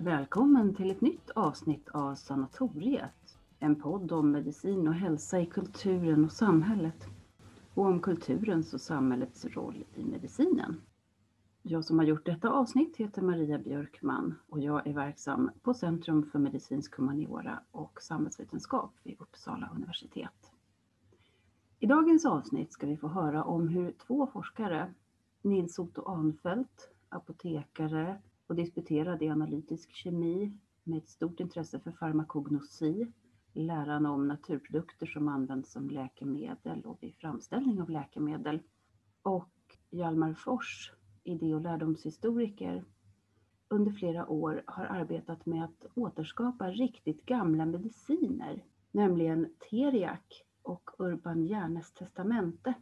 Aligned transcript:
Välkommen 0.00 0.74
till 0.74 0.90
ett 0.90 1.00
nytt 1.00 1.30
avsnitt 1.30 1.88
av 1.88 2.14
Sanatoriet. 2.14 3.38
En 3.58 3.76
podd 3.76 4.12
om 4.12 4.30
medicin 4.30 4.88
och 4.88 4.94
hälsa 4.94 5.40
i 5.40 5.46
kulturen 5.46 6.24
och 6.24 6.32
samhället. 6.32 7.06
Och 7.74 7.84
om 7.84 8.00
kulturens 8.00 8.74
och 8.74 8.80
samhällets 8.80 9.44
roll 9.44 9.84
i 9.94 10.04
medicinen. 10.04 10.80
Jag 11.62 11.84
som 11.84 11.98
har 11.98 12.06
gjort 12.06 12.26
detta 12.26 12.50
avsnitt 12.50 12.96
heter 12.96 13.22
Maria 13.22 13.58
Björkman 13.58 14.34
och 14.48 14.60
jag 14.60 14.86
är 14.86 14.92
verksam 14.92 15.50
på 15.62 15.74
Centrum 15.74 16.30
för 16.32 16.38
medicinsk 16.38 16.96
humaniora 16.96 17.60
och 17.70 18.02
samhällsvetenskap 18.02 18.92
vid 19.02 19.20
Uppsala 19.20 19.70
universitet. 19.74 20.52
I 21.78 21.86
dagens 21.86 22.26
avsnitt 22.26 22.72
ska 22.72 22.86
vi 22.86 22.96
få 22.96 23.08
höra 23.08 23.44
om 23.44 23.68
hur 23.68 23.92
två 23.92 24.26
forskare, 24.26 24.94
Nils 25.42 25.78
Otto 25.78 26.02
Ahnfeldt, 26.02 26.90
apotekare 27.08 28.18
och 28.48 28.54
disputerade 28.54 29.24
i 29.24 29.28
analytisk 29.28 29.92
kemi 29.92 30.52
med 30.84 30.98
ett 30.98 31.08
stort 31.08 31.40
intresse 31.40 31.80
för 31.80 31.92
farmakognosi, 31.92 33.12
läran 33.52 34.06
om 34.06 34.28
naturprodukter 34.28 35.06
som 35.06 35.28
används 35.28 35.72
som 35.72 35.90
läkemedel 35.90 36.82
och 36.84 36.98
vid 37.00 37.14
framställning 37.14 37.82
av 37.82 37.90
läkemedel. 37.90 38.60
Och 39.22 39.52
Hjalmar 39.90 40.34
Fors, 40.34 40.92
idé 41.24 41.54
och 41.54 41.60
lärdomshistoriker, 41.60 42.84
under 43.68 43.92
flera 43.92 44.28
år 44.28 44.62
har 44.66 44.84
arbetat 44.84 45.46
med 45.46 45.64
att 45.64 45.86
återskapa 45.94 46.70
riktigt 46.70 47.26
gamla 47.26 47.66
mediciner, 47.66 48.64
nämligen 48.90 49.54
teriak 49.70 50.44
och 50.62 50.90
Urban 50.98 51.46
Järnes 51.46 51.92
testamente, 51.92 52.74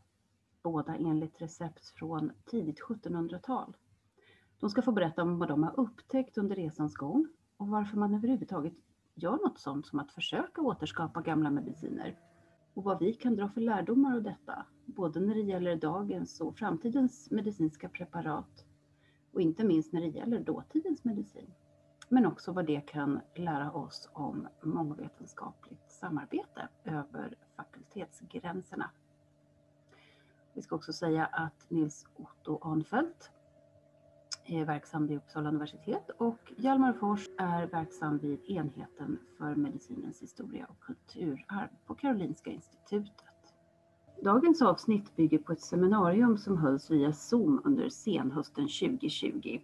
båda 0.62 0.96
enligt 0.96 1.42
recept 1.42 1.86
från 1.86 2.32
tidigt 2.44 2.80
1700-tal. 2.80 3.76
De 4.60 4.70
ska 4.70 4.82
få 4.82 4.92
berätta 4.92 5.22
om 5.22 5.38
vad 5.38 5.48
de 5.48 5.62
har 5.62 5.80
upptäckt 5.80 6.38
under 6.38 6.56
resans 6.56 6.94
gång 6.94 7.28
och 7.56 7.68
varför 7.68 7.96
man 7.96 8.14
överhuvudtaget 8.14 8.74
gör 9.14 9.36
något 9.36 9.58
sånt 9.58 9.86
som 9.86 9.98
att 9.98 10.12
försöka 10.12 10.62
återskapa 10.62 11.22
gamla 11.22 11.50
mediciner 11.50 12.18
och 12.74 12.84
vad 12.84 12.98
vi 12.98 13.12
kan 13.12 13.36
dra 13.36 13.48
för 13.48 13.60
lärdomar 13.60 14.16
av 14.16 14.22
detta, 14.22 14.66
både 14.84 15.20
när 15.20 15.34
det 15.34 15.40
gäller 15.40 15.76
dagens 15.76 16.40
och 16.40 16.58
framtidens 16.58 17.30
medicinska 17.30 17.88
preparat 17.88 18.64
och 19.32 19.40
inte 19.40 19.64
minst 19.64 19.92
när 19.92 20.00
det 20.00 20.06
gäller 20.06 20.40
dåtidens 20.40 21.04
medicin. 21.04 21.52
Men 22.08 22.26
också 22.26 22.52
vad 22.52 22.66
det 22.66 22.80
kan 22.80 23.20
lära 23.34 23.72
oss 23.72 24.10
om 24.12 24.48
mångvetenskapligt 24.62 25.90
samarbete 25.90 26.68
över 26.84 27.34
fakultetsgränserna. 27.56 28.90
Vi 30.54 30.62
ska 30.62 30.76
också 30.76 30.92
säga 30.92 31.26
att 31.26 31.70
Nils 31.70 32.06
Otto 32.16 32.58
Ahnfeldt 32.62 33.30
är 34.46 34.64
verksam 34.64 35.06
vid 35.06 35.16
Uppsala 35.16 35.48
universitet 35.48 36.10
och 36.18 36.52
Hjalmar 36.56 36.92
Fors 36.92 37.28
är 37.38 37.66
verksam 37.66 38.18
vid 38.18 38.50
enheten 38.50 39.18
för 39.38 39.54
medicinens 39.54 40.22
historia 40.22 40.66
och 40.66 40.80
kulturarv 40.80 41.68
på 41.86 41.94
Karolinska 41.94 42.50
institutet. 42.50 43.24
Dagens 44.22 44.62
avsnitt 44.62 45.16
bygger 45.16 45.38
på 45.38 45.52
ett 45.52 45.60
seminarium 45.60 46.38
som 46.38 46.58
hölls 46.58 46.90
via 46.90 47.12
Zoom 47.12 47.60
under 47.64 47.88
senhösten 47.88 48.64
2020 48.64 49.60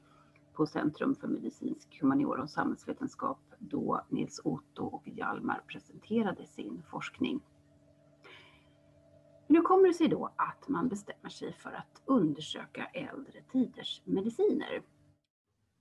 på 0.53 0.67
Centrum 0.67 1.15
för 1.15 1.29
medicinsk 1.29 2.01
humaniora 2.01 2.43
och 2.43 2.51
samhällsvetenskap 2.51 3.39
då 3.59 4.01
Nils 4.09 4.41
Otto 4.45 4.85
och 4.85 5.09
Hjalmar 5.09 5.63
presenterade 5.67 6.47
sin 6.47 6.83
forskning. 6.91 7.41
Hur 9.47 9.63
kommer 9.63 9.89
det 9.89 9.95
sig 9.95 10.09
då 10.09 10.33
att 10.37 10.69
man 10.69 10.89
bestämmer 10.89 11.31
sig 11.31 11.53
för 11.53 11.73
att 11.73 12.03
undersöka 12.05 12.87
äldre 12.87 13.43
tiders 13.53 14.03
mediciner? 14.05 14.83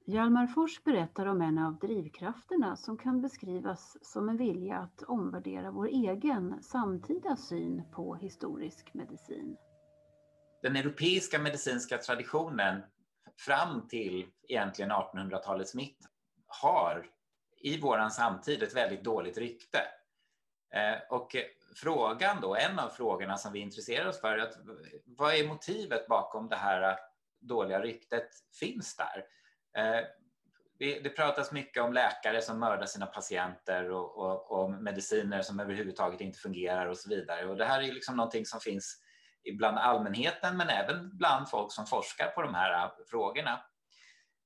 Hjalmar 0.06 0.48
Fors 0.48 0.84
berättar 0.84 1.26
om 1.26 1.42
en 1.42 1.58
av 1.58 1.78
drivkrafterna 1.80 2.76
som 2.76 2.98
kan 2.98 3.22
beskrivas 3.22 3.98
som 4.02 4.30
en 4.30 4.38
vilja 4.38 4.78
att 4.78 5.04
omvärdera 5.04 5.72
vår 5.72 5.88
egen 5.88 6.64
samtida 6.64 7.36
syn 7.36 7.84
på 7.92 8.16
historisk 8.16 8.94
medicin. 8.94 9.58
Den 10.62 10.76
europeiska 10.76 11.40
medicinska 11.40 11.98
traditionen 11.98 12.82
fram 13.38 13.88
till 13.88 14.26
egentligen 14.48 14.92
1800-talets 14.92 15.76
mitt 15.76 15.98
har 16.48 17.06
i 17.58 17.80
våran 17.82 18.12
samtid 18.12 18.64
ett 18.64 18.76
väldigt 18.76 19.04
dåligt 19.04 19.38
rykte. 19.38 19.80
Eh, 20.74 21.18
och 21.18 21.36
frågan 21.76 22.42
då, 22.42 22.56
en 22.56 22.80
av 22.80 22.90
frågorna 22.90 23.38
som 23.38 23.54
vi 23.54 23.60
intresserar 23.60 24.08
oss 24.08 24.22
för, 24.22 24.38
är 24.38 24.38
att 24.38 24.54
vad 25.06 25.36
är 25.36 25.48
motivet 25.48 26.08
bakom 26.08 26.50
det 26.50 26.56
här 26.56 27.00
dåliga 27.42 27.82
ryktet 27.82 28.30
finns 28.60 28.96
där? 28.96 29.26
Eh, 29.78 30.06
det 31.04 31.10
pratas 31.10 31.52
mycket 31.52 31.84
om 31.84 31.94
läkare 31.94 32.42
som 32.42 32.60
mördar 32.60 32.86
sina 32.86 33.06
patienter 33.06 33.92
och, 33.92 34.18
och, 34.18 34.52
och, 34.52 34.72
mediciner 34.72 35.42
som 35.42 35.60
överhuvudtaget 35.60 36.22
inte 36.22 36.40
fungerar 36.40 36.86
och 36.86 36.98
så 36.98 37.10
vidare. 37.10 37.46
Och 37.46 37.58
det 37.58 37.66
här 37.66 37.82
är 37.82 37.92
liksom 37.92 38.16
någonting 38.16 38.46
som 38.46 38.60
finns 38.60 39.04
bland 39.58 39.78
allmänheten 39.78 40.58
men 40.58 40.70
även 40.70 41.18
bland 41.18 41.50
folk 41.50 41.72
som 41.72 41.86
forskar 41.86 42.28
på 42.28 42.42
de 42.42 42.56
här 42.56 42.84
eh, 42.84 42.92
frågorna. 43.10 43.60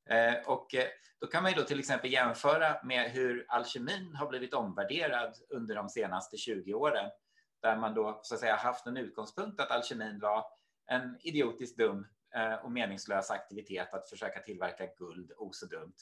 Eh, 0.09 0.35
och 0.45 0.75
eh, 0.75 0.87
då 1.21 1.27
kan 1.27 1.43
man 1.43 1.51
ju 1.51 1.57
då 1.57 1.63
till 1.63 1.79
exempel 1.79 2.11
jämföra 2.11 2.77
med 2.83 3.11
hur 3.11 3.45
alkemin 3.49 4.15
har 4.15 4.27
blivit 4.27 4.53
omvärderad 4.53 5.35
under 5.49 5.75
de 5.75 5.89
senaste 5.89 6.37
20 6.37 6.73
åren, 6.73 7.11
där 7.61 7.77
man 7.77 7.93
då 7.93 8.19
så 8.23 8.33
att 8.33 8.39
säga 8.39 8.55
haft 8.55 8.87
en 8.87 8.97
utgångspunkt 8.97 9.59
att 9.59 9.71
alkemin 9.71 10.19
var 10.19 10.45
en 10.87 11.17
idiotiskt 11.21 11.77
dum 11.77 12.07
eh, 12.35 12.53
och 12.53 12.71
meningslös 12.71 13.31
aktivitet 13.31 13.93
att 13.93 14.09
försöka 14.09 14.39
tillverka 14.39 14.85
guld, 14.97 15.31
o 15.37 15.49
så 15.53 15.65
dumt. 15.65 15.95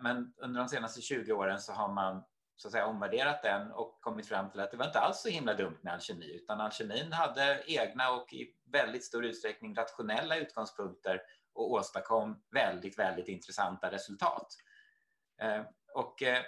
Men 0.00 0.34
under 0.36 0.60
de 0.60 0.68
senaste 0.68 1.00
20 1.00 1.32
åren 1.32 1.58
så 1.58 1.72
har 1.72 1.88
man 1.88 2.22
så 2.56 2.68
att 2.68 2.72
säga 2.72 2.86
omvärderat 2.86 3.42
den 3.42 3.70
och 3.70 3.98
kommit 4.00 4.28
fram 4.28 4.50
till 4.50 4.60
att 4.60 4.70
det 4.70 4.76
var 4.76 4.86
inte 4.86 5.00
alls 5.00 5.22
så 5.22 5.28
himla 5.28 5.54
dumt 5.54 5.78
med 5.80 5.92
alkemi, 5.92 6.34
utan 6.34 6.60
alkemin 6.60 7.12
hade 7.12 7.62
egna 7.66 8.10
och 8.10 8.32
i 8.32 8.54
väldigt 8.72 9.04
stor 9.04 9.24
utsträckning 9.24 9.74
rationella 9.74 10.36
utgångspunkter 10.36 11.22
och 11.54 11.70
åstadkom 11.70 12.42
väldigt, 12.50 12.98
väldigt 12.98 13.28
intressanta 13.28 13.90
resultat. 13.90 14.46
Eh, 15.42 15.62
och 15.94 16.22
eh, 16.22 16.42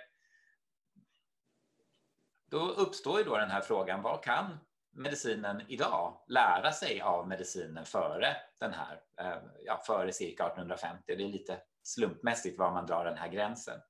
då 2.50 2.68
uppstår 2.68 3.18
ju 3.18 3.24
då 3.24 3.36
den 3.36 3.50
här 3.50 3.60
frågan, 3.60 4.02
vad 4.02 4.24
kan 4.24 4.58
medicinen 4.90 5.62
idag 5.68 6.24
lära 6.28 6.72
sig 6.72 7.00
av 7.00 7.28
medicinen 7.28 7.84
före 7.84 8.36
den 8.60 8.72
här, 8.72 9.00
eh, 9.20 9.42
ja, 9.64 9.82
före 9.86 10.12
cirka 10.12 10.44
1850? 10.44 11.02
Det 11.06 11.24
är 11.24 11.28
lite 11.28 11.60
slumpmässigt 11.82 12.58
var 12.58 12.70
man 12.70 12.86
drar 12.86 13.04
den 13.04 13.16
här 13.16 13.28
gränsen. 13.28 13.80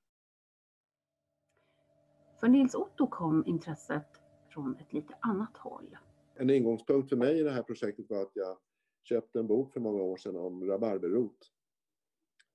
För 2.40 2.48
Nils 2.48 2.74
Otto 2.74 3.06
kom 3.06 3.46
intresset 3.46 4.20
från 4.48 4.76
ett 4.76 4.92
lite 4.92 5.14
annat 5.20 5.56
håll. 5.56 5.96
En 6.34 6.50
ingångspunkt 6.50 7.08
för 7.08 7.16
mig 7.16 7.40
i 7.40 7.42
det 7.42 7.50
här 7.50 7.62
projektet 7.62 8.06
var 8.08 8.22
att 8.22 8.32
jag 8.34 8.58
köpte 9.04 9.38
en 9.38 9.46
bok 9.46 9.72
för 9.72 9.80
många 9.80 10.02
år 10.02 10.16
sedan 10.16 10.36
om 10.36 10.66
rabarberrot 10.66 11.50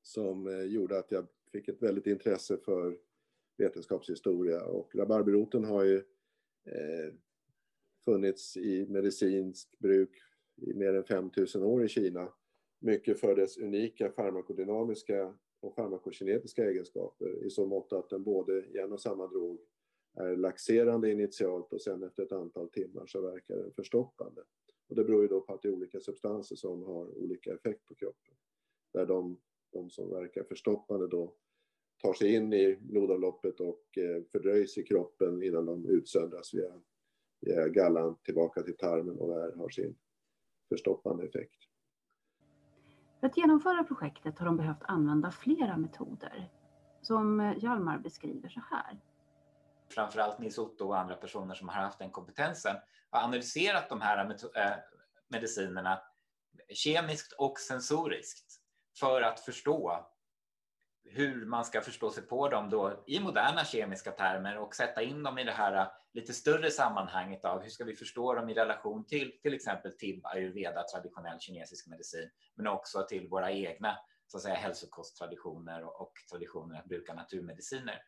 som 0.01 0.47
eh, 0.47 0.63
gjorde 0.63 0.99
att 0.99 1.11
jag 1.11 1.27
fick 1.51 1.67
ett 1.67 1.81
väldigt 1.81 2.07
intresse 2.07 2.57
för 2.57 2.97
vetenskapshistoria 3.57 4.65
och 4.65 4.95
rabarberroten 4.95 5.63
har 5.63 5.83
ju 5.83 5.97
eh, 6.65 7.13
funnits 8.05 8.57
i 8.57 8.85
medicinsk 8.89 9.79
bruk 9.79 10.21
i 10.55 10.73
mer 10.73 10.93
än 10.93 11.03
5000 11.03 11.63
år 11.63 11.85
i 11.85 11.87
Kina. 11.87 12.33
Mycket 12.79 13.19
för 13.19 13.35
dess 13.35 13.57
unika 13.57 14.11
farmakodynamiska 14.11 15.33
och 15.59 15.75
farmakokinetiska 15.75 16.69
egenskaper 16.69 17.45
i 17.45 17.49
så 17.49 17.65
mått 17.65 17.93
att 17.93 18.09
den 18.09 18.23
både 18.23 18.65
i 18.65 18.77
en 18.77 18.91
och 18.91 19.01
samma 19.01 19.27
drog 19.27 19.59
är 20.13 20.35
laxerande 20.35 21.11
initialt 21.11 21.73
och 21.73 21.81
sen 21.81 22.03
efter 22.03 22.23
ett 22.23 22.31
antal 22.31 22.69
timmar 22.69 23.05
så 23.05 23.21
verkar 23.21 23.55
den 23.55 23.71
förstoppande. 23.73 24.41
Och 24.89 24.95
det 24.95 25.03
beror 25.03 25.21
ju 25.21 25.27
då 25.27 25.41
på 25.41 25.53
att 25.53 25.61
det 25.61 25.67
är 25.67 25.73
olika 25.73 25.99
substanser 25.99 26.55
som 26.55 26.83
har 26.83 27.17
olika 27.17 27.53
effekt 27.53 27.85
på 27.85 27.95
kroppen. 27.95 28.35
Där 28.93 29.05
de, 29.05 29.39
de 29.71 29.89
som 29.89 30.09
verkar 30.09 30.43
förstoppande 30.43 31.07
då 31.07 31.33
tar 32.01 32.13
sig 32.13 32.35
in 32.35 32.53
i 32.53 32.77
blodomloppet 32.81 33.59
och 33.59 33.97
eh, 33.97 34.23
fördröjs 34.31 34.77
i 34.77 34.83
kroppen 34.83 35.43
innan 35.43 35.65
de 35.65 35.85
utsöndras 35.85 36.53
via, 36.53 36.81
via 37.41 37.67
gallan 37.67 38.15
tillbaka 38.23 38.61
till 38.61 38.77
tarmen 38.77 39.19
och 39.19 39.29
där 39.29 39.55
har 39.55 39.69
sin 39.69 39.95
förstoppande 40.69 41.25
effekt. 41.25 41.59
För 43.19 43.27
att 43.27 43.37
genomföra 43.37 43.83
projektet 43.83 44.39
har 44.39 44.45
de 44.45 44.57
behövt 44.57 44.83
använda 44.83 45.31
flera 45.31 45.77
metoder 45.77 46.49
som 47.01 47.39
eh, 47.39 47.63
Hjalmar 47.63 47.99
beskriver 47.99 48.49
så 48.49 48.61
här 48.69 48.99
framförallt 49.93 50.39
Nils 50.39 50.57
Otto 50.57 50.87
och 50.87 50.99
andra 50.99 51.15
personer 51.15 51.55
som 51.55 51.69
har 51.69 51.81
haft 51.81 51.99
den 51.99 52.11
kompetensen, 52.11 52.75
har 53.09 53.23
analyserat 53.23 53.89
de 53.89 54.01
här 54.01 54.29
eh, 54.55 54.71
medicinerna 55.27 56.01
kemiskt 56.73 57.33
och 57.33 57.59
sensoriskt 57.59 58.61
för 58.99 59.21
att 59.21 59.39
förstå 59.39 60.09
hur 61.03 61.45
man 61.45 61.65
ska 61.65 61.81
förstå 61.81 62.09
sig 62.09 62.23
på 62.23 62.49
dem 62.49 62.69
då 62.69 63.03
i 63.07 63.19
moderna 63.19 63.65
kemiska 63.65 64.11
termer 64.11 64.57
och 64.57 64.75
sätta 64.75 65.01
in 65.01 65.23
dem 65.23 65.37
i 65.37 65.43
det 65.43 65.51
här 65.51 65.73
eh, 65.73 65.87
lite 66.13 66.33
större 66.33 66.71
sammanhanget 66.71 67.45
av 67.45 67.61
hur 67.61 67.69
ska 67.69 67.83
vi 67.83 67.95
förstå 67.95 68.33
dem 68.33 68.49
i 68.49 68.53
relation 68.53 69.05
till 69.05 69.39
till 69.41 69.53
exempel 69.53 69.97
till 69.97 70.21
ayurveda, 70.23 70.83
traditionell 70.83 71.39
kinesisk 71.39 71.87
medicin, 71.87 72.29
men 72.55 72.67
också 72.67 73.05
till 73.09 73.27
våra 73.27 73.51
egna 73.51 73.97
så 74.27 74.37
att 74.37 74.43
säga, 74.43 74.55
hälsokosttraditioner 74.55 75.83
och, 75.83 76.01
och 76.01 76.13
traditioner 76.31 76.79
att 76.79 76.85
bruka 76.85 77.13
naturmediciner. 77.13 78.01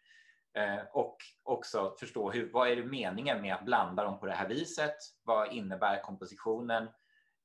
Eh, 0.53 0.80
och 0.94 1.18
också 1.44 1.95
förstå 2.00 2.31
hur, 2.31 2.51
vad 2.51 2.69
är 2.69 2.75
det 2.75 2.86
meningen 2.86 3.42
med 3.42 3.56
att 3.56 3.65
blanda 3.65 4.03
dem 4.03 4.19
på 4.19 4.25
det 4.25 4.33
här 4.33 4.48
viset? 4.48 4.95
Vad 5.24 5.53
innebär 5.53 6.01
kompositionen? 6.01 6.89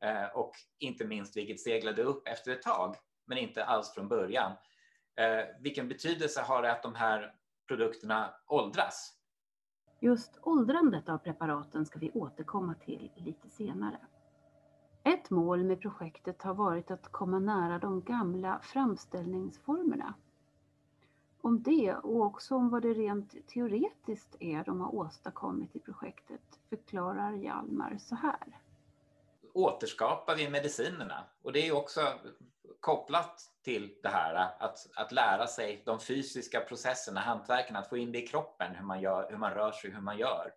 Eh, 0.05 0.25
och 0.35 0.53
inte 0.79 1.05
minst 1.05 1.37
vilket 1.37 1.61
seglade 1.61 2.03
upp 2.03 2.29
efter 2.29 2.53
ett 2.53 2.62
tag, 2.62 2.97
men 3.26 3.38
inte 3.38 3.64
alls 3.64 3.94
från 3.94 4.08
början. 4.08 4.53
Eh, 5.17 5.44
vilken 5.61 5.88
betydelse 5.88 6.41
har 6.41 6.62
det 6.62 6.73
att 6.73 6.82
de 6.82 6.94
här 6.94 7.35
produkterna 7.69 8.35
åldras? 8.47 9.12
Just 10.00 10.38
åldrandet 10.43 11.09
av 11.09 11.19
preparaten 11.19 11.87
ska 11.87 11.99
vi 11.99 12.11
återkomma 12.11 12.75
till 12.75 13.11
lite 13.17 13.49
senare. 13.49 13.99
Ett 15.05 15.31
mål 15.31 15.64
med 15.64 15.81
projektet 15.81 16.43
har 16.43 16.55
varit 16.55 16.91
att 16.91 17.12
komma 17.12 17.38
nära 17.38 17.79
de 17.79 18.02
gamla 18.02 18.61
framställningsformerna. 18.62 20.14
Om 21.47 21.63
det 21.63 21.95
och 21.95 22.21
också 22.23 22.55
om 22.55 22.71
vad 22.71 22.83
det 22.83 22.95
rent 22.95 23.49
teoretiskt 23.49 24.37
är 24.41 24.65
de 24.65 24.81
har 24.81 24.95
åstadkommit 24.95 25.77
i 25.77 25.81
projektet 25.81 26.41
förklarar 26.69 27.33
Hjalmar 27.33 27.99
så 28.01 28.15
här. 28.15 28.61
Återskapar 29.53 30.37
vi 30.37 30.51
medicinerna 30.51 31.25
och 31.43 31.53
det 31.53 31.69
är 31.69 31.77
också 31.77 32.01
kopplat 32.81 33.41
till 33.65 33.95
det 34.03 34.09
här 34.09 34.35
att, 34.59 34.87
att 34.97 35.13
lära 35.13 35.47
sig 35.47 35.83
de 35.87 36.01
fysiska 36.01 36.61
processerna, 36.61 37.21
hantverken, 37.21 37.77
att 37.77 37.89
få 37.89 37.97
in 37.97 38.13
det 38.13 38.23
i 38.23 38.27
kroppen, 38.27 38.75
hur 38.75 38.85
man, 38.85 39.01
gör, 39.01 39.31
hur 39.31 39.39
man 39.39 39.55
rör 39.55 39.73
sig, 39.73 39.91
hur 39.91 40.01
man 40.01 40.19
gör. 40.19 40.53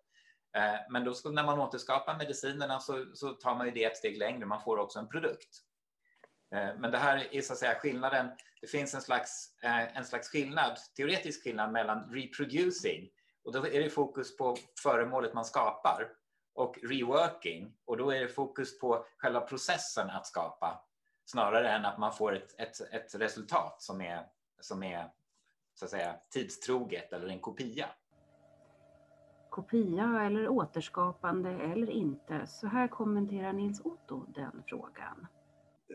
Eh, 0.56 0.80
men 0.90 1.04
då 1.04 1.14
ska, 1.14 1.30
när 1.30 1.44
man 1.44 1.60
återskapar 1.60 2.18
medicinerna 2.18 2.80
så, 2.80 3.06
så 3.14 3.32
tar 3.32 3.54
man 3.54 3.66
ju 3.66 3.72
det 3.72 3.84
ett 3.84 3.96
steg 3.96 4.18
längre, 4.18 4.46
man 4.46 4.62
får 4.62 4.78
också 4.78 4.98
en 4.98 5.08
produkt. 5.08 5.62
Eh, 6.52 6.68
men 6.78 6.90
det 6.90 6.98
här 6.98 7.28
är 7.34 7.40
så 7.40 7.52
att 7.52 7.58
säga 7.58 7.74
skillnaden. 7.74 8.30
Det 8.60 8.66
finns 8.66 8.94
en 8.94 9.02
slags, 9.02 9.54
eh, 9.62 9.96
en 9.96 10.04
slags 10.04 10.28
skillnad, 10.28 10.78
teoretisk 10.96 11.44
skillnad 11.44 11.72
mellan 11.72 12.10
reproducing 12.10 13.10
och 13.44 13.52
då 13.52 13.66
är 13.66 13.80
det 13.80 13.90
fokus 13.90 14.36
på 14.36 14.56
föremålet 14.82 15.34
man 15.34 15.44
skapar 15.44 16.08
och 16.54 16.78
reworking 16.82 17.76
och 17.84 17.96
då 17.96 18.10
är 18.10 18.20
det 18.20 18.28
fokus 18.28 18.78
på 18.78 19.04
själva 19.18 19.40
processen 19.40 20.10
att 20.10 20.26
skapa 20.26 20.84
snarare 21.24 21.68
än 21.70 21.84
att 21.84 21.98
man 21.98 22.12
får 22.12 22.36
ett, 22.36 22.60
ett, 22.60 22.80
ett 22.80 23.14
resultat 23.14 23.82
som 23.82 24.00
är, 24.00 24.26
som 24.60 24.82
är 24.82 25.10
så 25.74 25.84
att 25.84 25.90
säga 25.90 26.14
tidstroget 26.30 27.12
eller 27.12 27.28
en 27.28 27.40
kopia. 27.40 27.86
Kopia 29.50 30.22
eller 30.26 30.48
återskapande 30.48 31.50
eller 31.50 31.90
inte? 31.90 32.46
Så 32.46 32.66
här 32.66 32.88
kommenterar 32.88 33.52
Nils 33.52 33.80
Otto 33.80 34.24
den 34.28 34.62
frågan. 34.66 35.26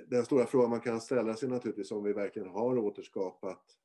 Den 0.08 0.26
stora 0.26 0.46
frågan 0.46 0.70
man 0.70 0.82
kan 0.82 1.02
ställa 1.02 1.34
sig 1.34 1.50
naturligtvis 1.50 1.92
om 1.92 2.04
vi 2.04 2.14
verkligen 2.14 2.50
har 2.50 2.78
återskapat 2.78 3.78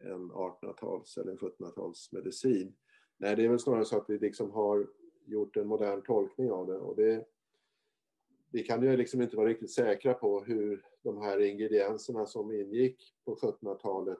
en 0.00 0.32
1800-tals 0.32 1.18
eller 1.18 1.32
en 1.32 1.38
1700-tals 1.38 2.12
medicin. 2.12 2.74
Nej, 3.16 3.36
det 3.36 3.44
är 3.44 3.48
väl 3.48 3.58
snarare 3.58 3.84
så 3.84 3.96
att 3.96 4.10
vi 4.10 4.18
liksom 4.18 4.50
har 4.50 4.86
gjort 5.24 5.56
en 5.56 5.66
modern 5.66 6.02
tolkning 6.02 6.50
av 6.50 6.66
det 6.66 6.78
och 6.78 6.96
det, 6.96 7.26
vi 8.52 8.62
kan 8.62 8.82
ju 8.82 8.96
liksom 8.96 9.22
inte 9.22 9.36
vara 9.36 9.48
riktigt 9.48 9.70
säkra 9.70 10.14
på 10.14 10.40
hur 10.40 10.84
de 11.02 11.22
här 11.22 11.40
ingredienserna 11.40 12.26
som 12.26 12.52
ingick 12.52 13.14
på 13.24 13.34
1700-talet, 13.36 14.18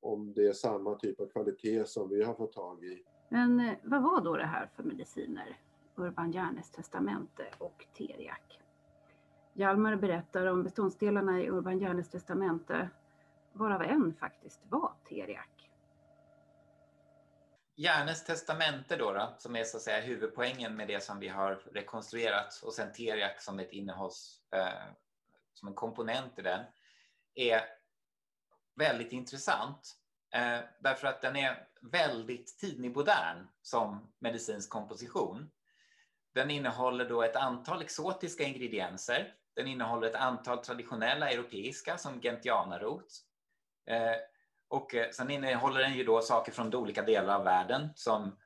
om 0.00 0.32
det 0.32 0.46
är 0.46 0.52
samma 0.52 0.94
typ 0.94 1.20
av 1.20 1.26
kvalitet 1.26 1.84
som 1.84 2.08
vi 2.08 2.22
har 2.22 2.34
fått 2.34 2.52
tag 2.52 2.84
i. 2.84 3.04
Men 3.28 3.60
eh, 3.60 3.74
vad 3.84 4.02
var 4.02 4.20
då 4.20 4.36
det 4.36 4.46
här 4.46 4.70
för 4.76 4.82
mediciner? 4.82 5.58
Urban 5.96 6.32
Järnes 6.32 6.70
testamente 6.70 7.44
och 7.58 7.86
teriak. 7.96 8.60
Hjalmar 9.60 9.96
berättar 9.96 10.46
om 10.46 10.62
beståndsdelarna 10.62 11.40
i 11.40 11.50
Urban 11.50 11.78
Järnes 11.78 12.10
testamente, 12.10 12.90
varav 13.52 13.82
en 13.82 14.14
faktiskt 14.14 14.60
var 14.68 14.92
teriak. 15.08 15.70
Järnes 17.74 18.24
testamente 18.24 18.96
då, 18.96 19.12
då, 19.12 19.34
som 19.38 19.56
är 19.56 19.64
så 19.64 19.76
att 19.76 19.82
säga 19.82 20.00
huvudpoängen 20.00 20.76
med 20.76 20.88
det 20.88 21.02
som 21.02 21.20
vi 21.20 21.28
har 21.28 21.54
rekonstruerat 21.72 22.60
och 22.64 22.72
sen 22.72 22.92
teriak 22.92 23.40
som 23.40 23.58
ett 23.58 23.72
innehålls, 23.72 24.42
eh, 24.50 24.94
som 25.54 25.68
en 25.68 25.74
komponent 25.74 26.38
i 26.38 26.42
den, 26.42 26.64
är 27.34 27.60
väldigt 28.74 29.12
intressant. 29.12 29.96
Eh, 30.30 30.58
därför 30.78 31.06
att 31.06 31.22
den 31.22 31.36
är 31.36 31.68
väldigt 31.80 32.58
tidningmodern 32.58 33.48
som 33.62 34.12
medicinsk 34.18 34.70
komposition. 34.70 35.50
Den 36.32 36.50
innehåller 36.50 37.08
då 37.08 37.22
ett 37.22 37.36
antal 37.36 37.82
exotiska 37.82 38.44
ingredienser. 38.44 39.36
Den 39.56 39.66
innehåller 39.66 40.08
ett 40.08 40.14
antal 40.14 40.58
traditionella 40.58 41.30
europeiska 41.30 41.98
som 41.98 42.20
gentianarot. 42.20 43.06
Eh, 43.86 44.16
och 44.68 44.94
eh, 44.94 45.10
sen 45.10 45.30
innehåller 45.30 45.80
den 45.80 45.94
ju 45.94 46.04
då 46.04 46.20
saker 46.20 46.52
från 46.52 46.74
olika 46.74 47.02
delar 47.02 47.34
av 47.34 47.44
världen 47.44 47.88
som 47.94 48.36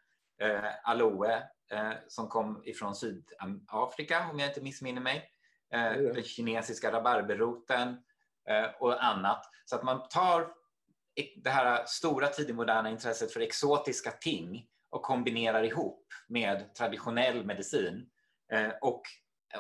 eh, 0.41 0.65
aloe 0.83 1.49
eh, 1.73 1.93
som 2.09 2.29
kom 2.29 2.63
ifrån 2.65 2.95
Sydafrika 2.95 4.29
om 4.31 4.39
jag 4.39 4.51
inte 4.51 4.61
missminner 4.61 5.01
mig. 5.01 5.31
Eh, 5.75 5.93
den 5.93 6.23
kinesiska 6.23 6.93
rabarberroten 6.93 8.03
och 8.79 9.05
annat. 9.05 9.51
Så 9.65 9.77
att 9.77 9.83
man 9.83 10.09
tar 10.09 10.49
det 11.37 11.51
här 11.51 11.85
stora 11.87 12.29
tidigmoderna 12.29 12.91
intresset 12.91 13.33
för 13.33 13.41
exotiska 13.41 14.11
ting 14.11 14.67
och 14.91 15.03
kombinerar 15.03 15.63
ihop 15.63 16.07
med 16.29 16.75
traditionell 16.75 17.45
medicin. 17.45 18.11
Och, 18.81 19.03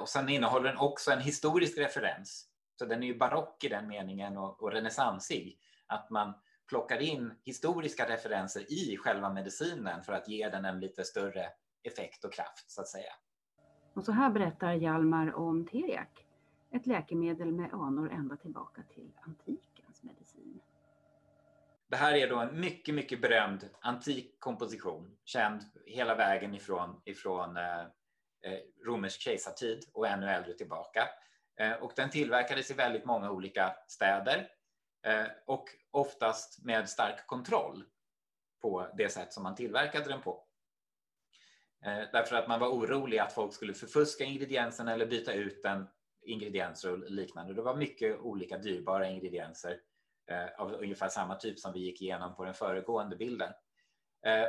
och 0.00 0.08
sen 0.08 0.28
innehåller 0.28 0.68
den 0.68 0.78
också 0.78 1.10
en 1.10 1.20
historisk 1.20 1.78
referens. 1.78 2.48
Så 2.78 2.84
den 2.84 3.02
är 3.02 3.06
ju 3.06 3.18
barock 3.18 3.64
i 3.64 3.68
den 3.68 3.88
meningen 3.88 4.36
och, 4.36 4.62
och 4.62 4.72
renässansig. 4.72 5.58
Att 5.86 6.10
man 6.10 6.34
plockar 6.68 7.02
in 7.02 7.34
historiska 7.42 8.08
referenser 8.08 8.72
i 8.72 8.96
själva 8.96 9.32
medicinen 9.32 10.02
för 10.02 10.12
att 10.12 10.28
ge 10.28 10.48
den 10.48 10.64
en 10.64 10.80
lite 10.80 11.04
större 11.04 11.48
effekt 11.82 12.24
och 12.24 12.32
kraft 12.32 12.70
så 12.70 12.80
att 12.80 12.88
säga. 12.88 13.12
Och 13.94 14.04
så 14.04 14.12
här 14.12 14.30
berättar 14.30 14.72
Hjalmar 14.72 15.34
om 15.34 15.66
teriak, 15.66 16.26
ett 16.70 16.86
läkemedel 16.86 17.52
med 17.52 17.74
anor 17.74 18.12
ända 18.12 18.36
tillbaka 18.36 18.82
till 18.94 19.12
antikens 19.26 20.02
medicin. 20.02 20.60
Det 21.88 21.96
här 21.96 22.14
är 22.14 22.28
då 22.28 22.38
en 22.38 22.60
mycket, 22.60 22.94
mycket 22.94 23.22
berömd 23.22 23.68
antik 23.80 24.40
komposition, 24.40 25.16
känd 25.24 25.62
hela 25.86 26.14
vägen 26.14 26.54
ifrån, 26.54 27.00
ifrån 27.04 27.56
eh, 27.56 27.84
Eh, 28.44 28.58
romersk 28.86 29.20
kejsartid 29.20 29.84
och 29.92 30.06
ännu 30.06 30.30
äldre 30.30 30.52
tillbaka. 30.54 31.08
Eh, 31.60 31.72
och 31.72 31.92
den 31.96 32.10
tillverkades 32.10 32.70
i 32.70 32.74
väldigt 32.74 33.04
många 33.04 33.30
olika 33.30 33.76
städer 33.88 34.48
eh, 35.06 35.26
och 35.46 35.64
oftast 35.90 36.64
med 36.64 36.88
stark 36.88 37.26
kontroll 37.26 37.84
på 38.62 38.88
det 38.96 39.08
sätt 39.08 39.32
som 39.32 39.42
man 39.42 39.54
tillverkade 39.54 40.08
den 40.08 40.20
på. 40.20 40.44
Därför 42.12 42.36
att 42.36 42.48
man 42.48 42.60
var 42.60 42.68
orolig 42.68 43.18
att 43.18 43.32
folk 43.32 43.54
skulle 43.54 43.74
förfuska 43.74 44.24
ingredienserna 44.24 44.92
eller 44.92 45.06
byta 45.06 45.32
ut 45.32 45.62
den 45.62 45.86
ingredienser 46.22 46.92
och 46.92 47.10
liknande. 47.10 47.54
Det 47.54 47.62
var 47.62 47.76
mycket 47.76 48.20
olika 48.20 48.58
dyrbara 48.58 49.08
ingredienser 49.08 49.80
av 50.58 50.72
ungefär 50.72 51.08
samma 51.08 51.34
typ 51.34 51.58
som 51.58 51.72
vi 51.72 51.80
gick 51.80 52.02
igenom 52.02 52.34
på 52.34 52.44
den 52.44 52.54
föregående 52.54 53.16
bilden. 53.16 53.52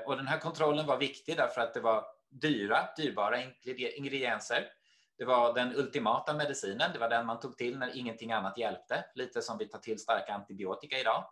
Och 0.05 0.17
den 0.17 0.27
här 0.27 0.39
kontrollen 0.39 0.85
var 0.85 0.97
viktig 0.97 1.37
därför 1.37 1.61
att 1.61 1.73
det 1.73 1.81
var 1.81 2.05
dyra, 2.41 2.89
dyrbara 2.97 3.43
ingredienser 3.97 4.69
det 5.17 5.25
var 5.25 5.53
den 5.53 5.75
ultimata 5.75 6.33
medicinen. 6.33 6.93
Det 6.93 6.99
var 6.99 7.09
den 7.09 7.25
man 7.25 7.39
tog 7.39 7.57
till 7.57 7.77
när 7.79 7.97
ingenting 7.97 8.31
annat 8.31 8.57
hjälpte. 8.57 9.05
Lite 9.15 9.41
som 9.41 9.57
vi 9.57 9.67
tar 9.67 9.79
till 9.79 9.99
starka 9.99 10.33
antibiotika 10.33 10.99
idag. 10.99 11.25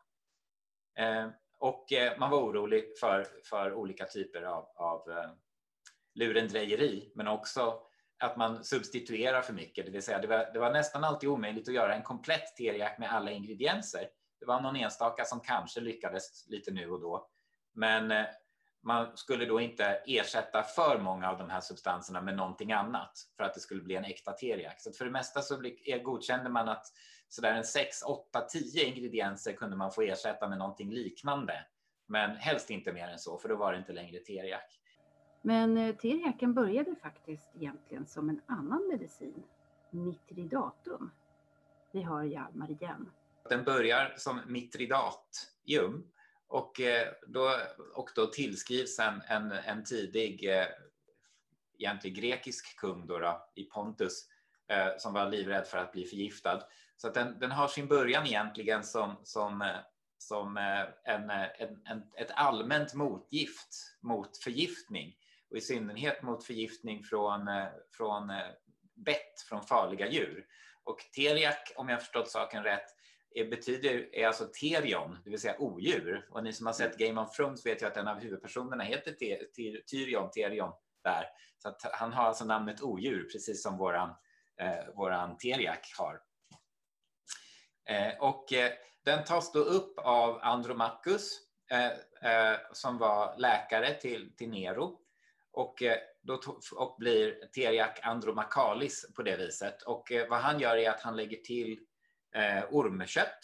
Eh, 0.97 1.27
och 1.57 1.93
eh, 1.93 2.19
man 2.19 2.29
var 2.29 2.37
orolig 2.37 2.99
för, 2.99 3.27
för 3.43 3.73
olika 3.73 4.05
typer 4.05 4.41
av, 4.41 4.65
av 4.75 5.11
eh, 5.11 5.29
lurendrejeri, 6.13 7.11
men 7.15 7.27
också 7.27 7.79
att 8.19 8.37
man 8.37 8.63
substituerar 8.63 9.41
för 9.41 9.53
mycket. 9.53 9.85
Det 9.85 9.91
vill 9.91 10.03
säga, 10.03 10.19
det 10.19 10.27
var, 10.27 10.49
det 10.53 10.59
var 10.59 10.71
nästan 10.71 11.03
alltid 11.03 11.29
omöjligt 11.29 11.67
att 11.67 11.73
göra 11.73 11.95
en 11.95 12.03
komplett 12.03 12.55
teriak 12.57 12.99
med 12.99 13.11
alla 13.11 13.31
ingredienser. 13.31 14.09
Det 14.39 14.45
var 14.45 14.61
någon 14.61 14.75
enstaka 14.75 15.25
som 15.25 15.39
kanske 15.39 15.79
lyckades 15.79 16.47
lite 16.47 16.71
nu 16.71 16.89
och 16.89 17.01
då. 17.01 17.29
Men 17.73 18.25
man 18.83 19.17
skulle 19.17 19.45
då 19.45 19.59
inte 19.59 19.85
ersätta 20.05 20.63
för 20.63 20.99
många 20.99 21.29
av 21.29 21.37
de 21.37 21.49
här 21.49 21.61
substanserna 21.61 22.21
med 22.21 22.35
någonting 22.35 22.71
annat 22.71 23.27
för 23.37 23.43
att 23.43 23.53
det 23.53 23.59
skulle 23.59 23.81
bli 23.81 23.95
en 23.95 24.05
äkta 24.05 24.31
teriak. 24.31 24.81
Så 24.81 24.91
för 24.91 25.05
det 25.05 25.11
mesta 25.11 25.41
så 25.41 25.61
godkände 26.03 26.49
man 26.49 26.69
att 26.69 26.85
sådär 27.29 27.53
en 27.53 27.63
6, 27.63 28.03
8, 28.03 28.41
10 28.41 28.85
ingredienser 28.85 29.53
kunde 29.53 29.75
man 29.75 29.91
få 29.91 30.01
ersätta 30.01 30.47
med 30.47 30.57
någonting 30.57 30.91
liknande. 30.91 31.65
Men 32.07 32.35
helst 32.35 32.69
inte 32.69 32.93
mer 32.93 33.07
än 33.07 33.19
så, 33.19 33.37
för 33.37 33.49
då 33.49 33.55
var 33.55 33.71
det 33.71 33.77
inte 33.77 33.93
längre 33.93 34.19
teriak. 34.19 34.79
Men 35.41 35.77
eh, 35.77 35.95
teriaken 35.95 36.53
började 36.53 36.95
faktiskt 36.95 37.55
egentligen 37.55 38.07
som 38.07 38.29
en 38.29 38.41
annan 38.47 38.87
medicin, 38.87 39.43
mitridatum. 39.91 41.11
Vi 41.91 42.01
har 42.01 42.23
Hjalmar 42.23 42.71
igen. 42.71 43.11
Den 43.49 43.63
börjar 43.63 44.13
som 44.17 44.39
mitridatium 44.47 46.11
och 46.53 46.79
eh, 46.79 47.07
då, 47.27 47.59
och 47.93 48.09
då 48.15 48.27
tillskrivs 48.27 48.99
en, 48.99 49.21
en, 49.27 49.51
en 49.51 49.83
tidig, 49.83 50.49
eh, 50.49 50.67
egentligen 51.79 52.15
grekisk 52.21 52.79
kung 52.79 53.07
då, 53.07 53.19
då, 53.19 53.51
i 53.55 53.63
Pontus, 53.63 54.27
eh, 54.67 54.87
som 54.97 55.13
var 55.13 55.29
livrädd 55.29 55.67
för 55.67 55.77
att 55.77 55.91
bli 55.91 56.05
förgiftad. 56.05 56.63
Så 56.97 57.07
att 57.07 57.13
den, 57.13 57.39
den 57.39 57.51
har 57.51 57.67
sin 57.67 57.87
början 57.87 58.27
egentligen 58.27 58.83
som, 58.83 59.15
som, 59.23 59.71
som 60.17 60.57
en, 61.03 61.29
en, 61.29 61.81
en, 61.85 62.03
ett 62.17 62.31
allmänt 62.31 62.93
motgift 62.93 63.97
mot 64.01 64.37
förgiftning 64.37 65.15
och 65.49 65.57
i 65.57 65.61
synnerhet 65.61 66.21
mot 66.21 66.45
förgiftning 66.45 67.03
från, 67.03 67.49
från 67.97 68.27
bett 68.95 69.41
från 69.49 69.63
farliga 69.63 70.09
djur. 70.09 70.45
Och 70.83 70.97
Teliak, 71.15 71.71
om 71.75 71.89
jag 71.89 72.01
förstått 72.01 72.29
saken 72.29 72.63
rätt, 72.63 72.95
är, 73.35 73.49
betyder, 73.49 74.15
är 74.15 74.27
alltså 74.27 74.47
terion, 74.61 75.17
det 75.23 75.29
vill 75.29 75.39
säga 75.39 75.55
odjur. 75.59 76.27
Och 76.29 76.43
ni 76.43 76.53
som 76.53 76.65
har 76.65 76.73
sett 76.73 76.97
Game 76.97 77.21
of 77.21 77.35
Thrones 77.35 77.65
vet 77.65 77.81
ju 77.81 77.85
att 77.85 77.97
en 77.97 78.07
av 78.07 78.19
huvudpersonerna 78.19 78.83
heter 78.83 79.11
Tyrion, 79.91 80.31
Terion 80.31 80.73
där. 81.03 81.25
Så 81.57 81.69
att 81.69 81.81
han 81.93 82.13
har 82.13 82.23
alltså 82.23 82.45
namnet 82.45 82.81
odjur, 82.81 83.29
precis 83.31 83.63
som 83.63 83.77
våran, 83.77 84.09
eh, 84.61 84.95
våran 84.95 85.37
teriak 85.37 85.93
har. 85.97 86.21
Eh, 87.89 88.19
och 88.19 88.53
eh, 88.53 88.71
den 89.05 89.23
tas 89.23 89.51
då 89.51 89.59
upp 89.59 89.99
av 89.99 90.39
Andromachus 90.41 91.39
eh, 91.71 91.85
eh 92.31 92.57
som 92.73 92.97
var 92.97 93.37
läkare 93.37 93.93
till, 93.93 94.35
till 94.35 94.49
Nero. 94.49 94.99
Och, 95.51 95.83
eh, 95.83 95.97
då 96.21 96.41
och 96.75 96.95
blir 96.99 97.47
teriak 97.47 97.99
andromacalis 98.03 99.13
på 99.15 99.23
det 99.23 99.37
viset. 99.37 99.81
Och 99.81 100.11
vad 100.29 100.39
han 100.39 100.59
gör 100.59 100.77
är 100.77 100.89
att 100.89 101.01
han 101.01 101.15
lägger 101.15 101.37
till 101.37 101.79
eh, 102.33 102.63
ormkött. 102.71 103.39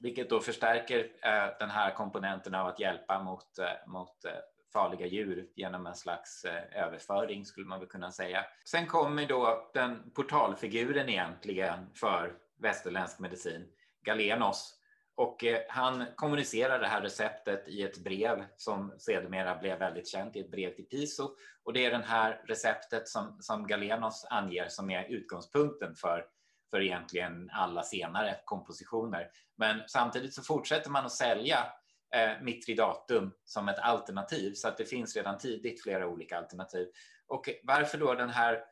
Vilket 0.00 0.30
då 0.30 0.40
förstärker 0.40 0.98
eh, 0.98 1.58
den 1.58 1.70
här 1.70 1.94
komponenten 1.94 2.54
av 2.54 2.66
att 2.66 2.80
hjälpa 2.80 3.22
mot, 3.22 3.58
eh, 3.58 3.88
mot 3.88 4.24
eh, 4.24 4.32
farliga 4.72 5.06
djur 5.06 5.48
genom 5.54 5.86
en 5.86 5.94
slags 5.94 6.44
eh, 6.44 6.82
överföring 6.84 7.44
skulle 7.44 7.66
man 7.66 7.80
väl 7.80 7.88
kunna 7.88 8.12
säga. 8.12 8.44
Sen 8.64 8.86
kommer 8.86 9.26
då 9.26 9.70
den 9.74 10.10
portalfiguren 10.10 11.08
egentligen 11.08 11.90
för 11.94 12.34
västerländsk 12.58 13.18
medicin, 13.18 13.68
Galenos. 14.02 14.76
Och 15.14 15.44
eh, 15.44 15.60
han 15.68 16.04
kommunicerar 16.16 16.78
det 16.78 16.86
här 16.86 17.00
receptet 17.00 17.68
i 17.68 17.82
ett 17.82 17.98
brev 17.98 18.44
som 18.56 18.94
sedermera 18.98 19.56
blev 19.56 19.78
väldigt 19.78 20.08
känt 20.08 20.36
i 20.36 20.40
ett 20.40 20.50
brev 20.50 20.74
till 20.74 20.84
Piso. 20.84 21.36
Och 21.64 21.72
det 21.72 21.86
är 21.86 21.90
det 21.90 22.04
här 22.06 22.42
receptet 22.44 23.08
som, 23.08 23.36
som 23.40 23.66
Galenos 23.66 24.26
anger 24.30 24.68
som 24.68 24.90
är 24.90 25.04
utgångspunkten 25.04 25.94
för 25.94 26.26
för 26.70 26.80
egentligen 26.80 27.50
alla 27.52 27.82
senare 27.82 28.36
kompositioner. 28.44 29.30
Men 29.56 29.82
samtidigt 29.86 30.34
så 30.34 30.42
fortsätter 30.42 30.90
man 30.90 31.04
att 31.04 31.12
sälja 31.12 31.72
eh, 32.14 32.42
Mitridatum 32.42 33.32
som 33.44 33.68
ett 33.68 33.78
alternativ 33.78 34.54
så 34.54 34.68
att 34.68 34.76
det 34.76 34.84
finns 34.84 35.16
redan 35.16 35.38
tidigt 35.38 35.82
flera 35.82 36.06
olika 36.06 36.38
alternativ. 36.38 36.88
Och 37.26 37.48
varför 37.62 37.98
då 37.98 38.14
den 38.14 38.30
här 38.30 38.64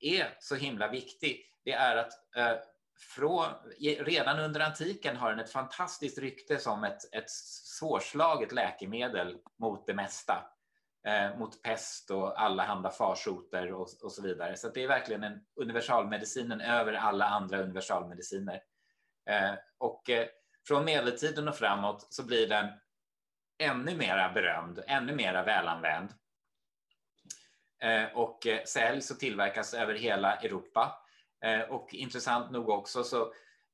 är 0.00 0.36
så 0.40 0.54
himla 0.54 0.88
viktig, 0.88 1.52
det 1.64 1.72
är 1.72 1.96
att 1.96 2.36
eh, 2.36 2.58
från, 2.98 3.46
redan 4.00 4.38
under 4.38 4.60
antiken 4.60 5.16
har 5.16 5.30
den 5.30 5.40
ett 5.40 5.52
fantastiskt 5.52 6.18
rykte 6.18 6.58
som 6.58 6.84
ett, 6.84 7.14
ett 7.14 7.30
svårslaget 7.78 8.52
läkemedel 8.52 9.36
mot 9.56 9.86
det 9.86 9.94
mesta 9.94 10.55
eh, 11.06 11.38
mot 11.38 11.62
pest 11.62 12.10
och 12.10 12.42
alla 12.42 12.64
handa 12.64 12.90
farsoter 12.90 13.72
och, 13.72 13.88
och 14.02 14.12
så 14.12 14.22
vidare. 14.22 14.56
Så 14.56 14.68
det 14.68 14.84
är 14.84 14.88
verkligen 14.88 15.24
en 15.24 15.40
universalmedicinen 15.60 16.60
över 16.60 16.92
alla 16.92 17.24
andra 17.24 17.62
universalmediciner. 17.62 18.60
Eh, 19.30 19.54
och 19.78 20.10
eh, 20.10 20.26
från 20.68 20.84
medeltiden 20.84 21.48
och 21.48 21.56
framåt 21.56 22.06
så 22.10 22.26
blir 22.26 22.48
den 22.48 22.68
ännu 23.58 23.96
mera 23.96 24.32
berömd, 24.32 24.82
ännu 24.86 25.14
mera 25.14 25.42
välanvänd. 25.42 26.10
Eh, 27.82 28.04
och 28.14 28.46
eh, 28.46 28.64
säljs 28.64 29.10
och 29.10 29.18
tillverkas 29.18 29.74
över 29.74 29.94
hela 29.94 30.36
Europa. 30.36 31.02
Eh, 31.44 31.60
och 31.60 31.94
intressant 31.94 32.50
nog 32.50 32.68
också 32.68 33.04
så 33.04 33.22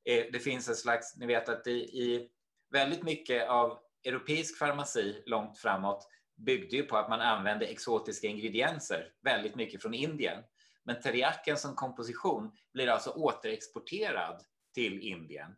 eh, 0.04 0.24
det 0.32 0.40
finns 0.44 0.68
en 0.68 0.74
slags, 0.74 1.16
ni 1.16 1.26
vet 1.26 1.48
att 1.48 1.66
i, 1.66 1.72
i 1.80 2.30
väldigt 2.70 3.02
mycket 3.02 3.48
av 3.48 3.78
europeisk 4.04 4.58
farmaci 4.58 5.22
långt 5.26 5.58
framåt 5.58 6.08
byggde 6.44 6.76
ju 6.76 6.82
på 6.82 6.96
att 6.96 7.08
man 7.08 7.20
använde 7.20 7.66
exotiska 7.66 8.26
ingredienser, 8.26 9.12
väldigt 9.22 9.54
mycket 9.54 9.82
från 9.82 9.94
Indien. 9.94 10.42
Men 10.84 11.00
teriyaken 11.00 11.56
som 11.56 11.74
komposition 11.74 12.52
blir 12.74 12.88
alltså 12.88 13.10
återexporterad 13.10 14.42
till 14.74 15.00
Indien 15.00 15.56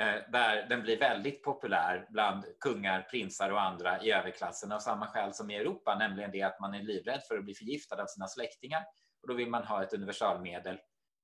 eh, 0.00 0.30
där 0.32 0.68
den 0.68 0.82
blir 0.82 0.98
väldigt 0.98 1.42
populär 1.42 2.06
bland 2.10 2.44
kungar, 2.60 3.02
prinsar 3.10 3.50
och 3.50 3.62
andra 3.62 4.02
i 4.02 4.12
överklassen 4.12 4.72
av 4.72 4.78
samma 4.78 5.06
skäl 5.06 5.34
som 5.34 5.50
i 5.50 5.56
Europa, 5.56 5.96
nämligen 5.98 6.30
det 6.30 6.42
att 6.42 6.60
man 6.60 6.74
är 6.74 6.82
livrädd 6.82 7.22
för 7.28 7.38
att 7.38 7.44
bli 7.44 7.54
förgiftad 7.54 8.02
av 8.02 8.06
sina 8.06 8.26
släktingar 8.26 8.84
och 9.22 9.28
då 9.28 9.34
vill 9.34 9.50
man 9.50 9.64
ha 9.64 9.82
ett 9.82 9.92
universalmedel 9.92 10.78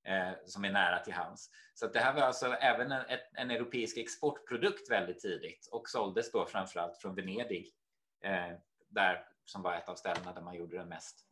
eh, 0.09 0.33
som 0.47 0.65
är 0.65 0.73
nära 0.73 0.99
till 0.99 1.13
hands. 1.13 1.51
Så 1.75 1.87
det 1.87 2.01
här 2.01 2.15
var 2.15 2.23
alltså 2.23 2.47
även 2.47 2.93
en, 2.93 3.05
en 3.33 3.51
europeisk 3.51 3.97
exportprodukt 3.97 4.91
väldigt 4.91 5.21
tidigt 5.21 5.69
och 5.73 5.89
såldes 5.89 6.33
då 6.33 6.47
framförallt 6.47 6.99
från 6.99 7.15
Venedig 7.15 7.73
eh, 8.25 8.57
där 8.95 9.27
som 9.45 9.63
var 9.63 9.75
ett 9.75 9.89
av 9.89 9.95
ställena 9.95 10.33
där 10.33 10.43
man 10.43 10.55
gjorde 10.55 10.77
den 10.77 10.89
mest 10.89 11.27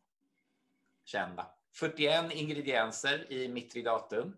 kända. 1.05 1.47
41 1.75 2.33
ingredienser 2.33 3.33
i 3.33 3.49
Mitridatum. 3.49 4.37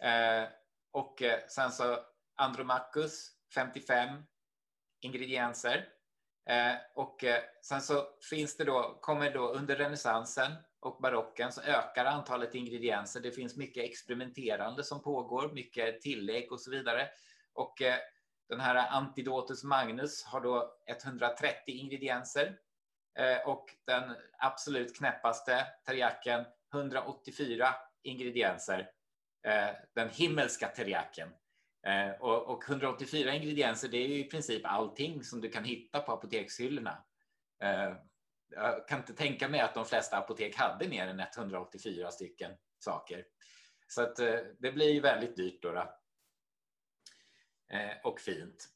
Eh, 0.00 0.48
och 0.90 1.22
eh, 1.22 1.40
sen 1.48 1.72
så 1.72 1.98
Andromachus 2.34 3.30
55 3.54 4.22
ingredienser. 5.00 5.88
Eh, 6.48 6.74
och 6.94 7.24
eh, 7.24 7.42
sen 7.62 7.80
så 7.80 8.08
finns 8.30 8.56
det 8.56 8.64
då, 8.64 8.98
kommer 9.00 9.30
då 9.30 9.48
under 9.48 9.76
renässansen 9.76 10.52
och 10.80 11.02
barocken 11.02 11.52
så 11.52 11.60
ökar 11.60 12.04
antalet 12.04 12.54
ingredienser. 12.54 13.20
Det 13.20 13.32
finns 13.32 13.56
mycket 13.56 13.84
experimenterande 13.84 14.84
som 14.84 15.02
pågår, 15.02 15.52
mycket 15.52 16.00
tillägg 16.00 16.52
och 16.52 16.60
så 16.60 16.70
vidare. 16.70 17.08
Och 17.52 17.82
eh, 17.82 17.98
den 18.48 18.60
här 18.60 18.88
Antidotus 18.90 19.64
Magnus 19.64 20.24
har 20.24 20.40
då 20.40 20.72
130 20.86 21.56
ingredienser 21.66 22.58
eh, 23.18 23.48
och 23.48 23.74
den 23.86 24.16
absolut 24.38 24.96
knäppaste 24.96 25.66
teriaken 25.86 26.44
184 26.74 27.74
ingredienser. 28.02 28.90
Eh, 29.46 29.68
den 29.94 30.08
himmelska 30.08 30.68
teriaken. 30.68 31.28
Eh, 31.86 32.10
och 32.20 32.68
184 32.68 33.34
ingredienser, 33.34 33.88
det 33.88 33.98
är 33.98 34.08
ju 34.08 34.18
i 34.18 34.24
princip 34.24 34.62
allting 34.64 35.24
som 35.24 35.40
du 35.40 35.50
kan 35.50 35.64
hitta 35.64 36.00
på 36.00 36.12
apotekshyllorna. 36.12 37.04
Jag 38.50 38.88
kan 38.88 38.98
inte 38.98 39.12
tänka 39.12 39.48
mig 39.48 39.60
att 39.60 39.74
de 39.74 39.84
flesta 39.84 40.16
apotek 40.16 40.56
hade 40.56 40.88
mer 40.88 41.06
än 41.06 41.20
184 41.20 42.10
stycken 42.10 42.52
saker. 42.78 43.24
Så 43.88 44.02
att 44.02 44.16
det 44.58 44.72
blir 44.72 44.92
ju 44.92 45.00
väldigt 45.00 45.36
dyrt 45.36 45.62
då. 45.62 45.72
då. 45.72 45.98
Eh, 47.70 47.96
och 48.04 48.20
fint. 48.20 48.68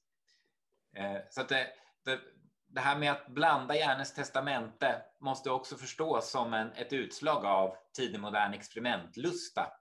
Eh, 0.96 1.20
så 1.30 1.40
att 1.40 1.48
det, 1.48 1.66
det, 2.04 2.20
det, 2.66 2.80
här 2.80 2.98
med 2.98 3.12
att 3.12 3.28
blanda 3.28 3.76
hjärnens 3.76 4.14
testamente 4.14 5.02
måste 5.20 5.50
också 5.50 5.76
förstås 5.76 6.30
som 6.30 6.54
en, 6.54 6.72
ett 6.72 6.92
utslag 6.92 7.46
av 7.46 7.76
tidig 7.96 8.20
modern 8.20 8.54
experimentlusta 8.54 9.72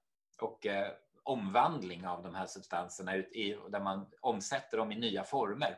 och 0.41 0.65
eh, 0.65 0.91
omvandling 1.23 2.07
av 2.07 2.23
de 2.23 2.35
här 2.35 2.45
substanserna 2.45 3.15
ut 3.15 3.31
i, 3.31 3.57
där 3.69 3.79
man 3.79 4.09
omsätter 4.21 4.77
dem 4.77 4.91
i 4.91 4.95
nya 4.95 5.23
former. 5.23 5.77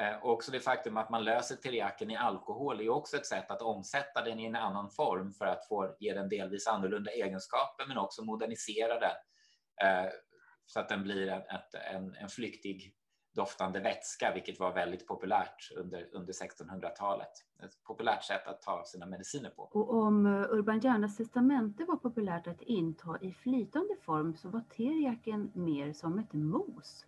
Eh, 0.00 0.16
och 0.16 0.32
också 0.32 0.52
det 0.52 0.60
faktum 0.60 0.96
att 0.96 1.10
man 1.10 1.24
löser 1.24 1.56
teriaken 1.56 2.10
i 2.10 2.16
alkohol 2.16 2.80
är 2.80 2.88
också 2.88 3.16
ett 3.16 3.26
sätt 3.26 3.50
att 3.50 3.62
omsätta 3.62 4.24
den 4.24 4.40
i 4.40 4.44
en 4.44 4.56
annan 4.56 4.90
form 4.90 5.32
för 5.32 5.46
att 5.46 5.68
få 5.68 5.96
ge 6.00 6.14
den 6.14 6.28
delvis 6.28 6.66
annorlunda 6.66 7.10
egenskaper 7.10 7.86
men 7.86 7.98
också 7.98 8.24
modernisera 8.24 9.00
den 9.00 9.16
eh, 9.82 10.10
så 10.68 10.80
att 10.80 10.88
den 10.88 11.02
blir 11.02 11.28
en, 11.28 11.42
en, 11.94 12.14
en 12.14 12.28
flyktig 12.28 12.94
doftande 13.34 13.80
vätska, 13.80 14.32
vilket 14.34 14.60
var 14.60 14.74
väldigt 14.74 15.06
populärt 15.06 15.72
under, 15.76 16.08
under 16.12 16.32
1600-talet. 16.32 17.28
Ett 17.64 17.84
populärt 17.84 18.24
sätt 18.24 18.46
att 18.46 18.62
ta 18.62 18.84
sina 18.86 19.06
mediciner 19.06 19.50
på. 19.50 19.62
Och 19.62 19.94
om 19.94 20.26
eh, 20.26 20.32
Urban 20.32 20.80
Järnas 20.80 21.16
testamente 21.16 21.84
var 21.84 21.96
populärt 21.96 22.46
att 22.46 22.62
inta 22.62 23.18
i 23.20 23.32
flytande 23.32 23.96
form 24.00 24.36
så 24.36 24.48
var 24.48 24.60
teriaken 24.76 25.50
mer 25.54 25.92
som 25.92 26.18
ett 26.18 26.32
mos. 26.32 27.06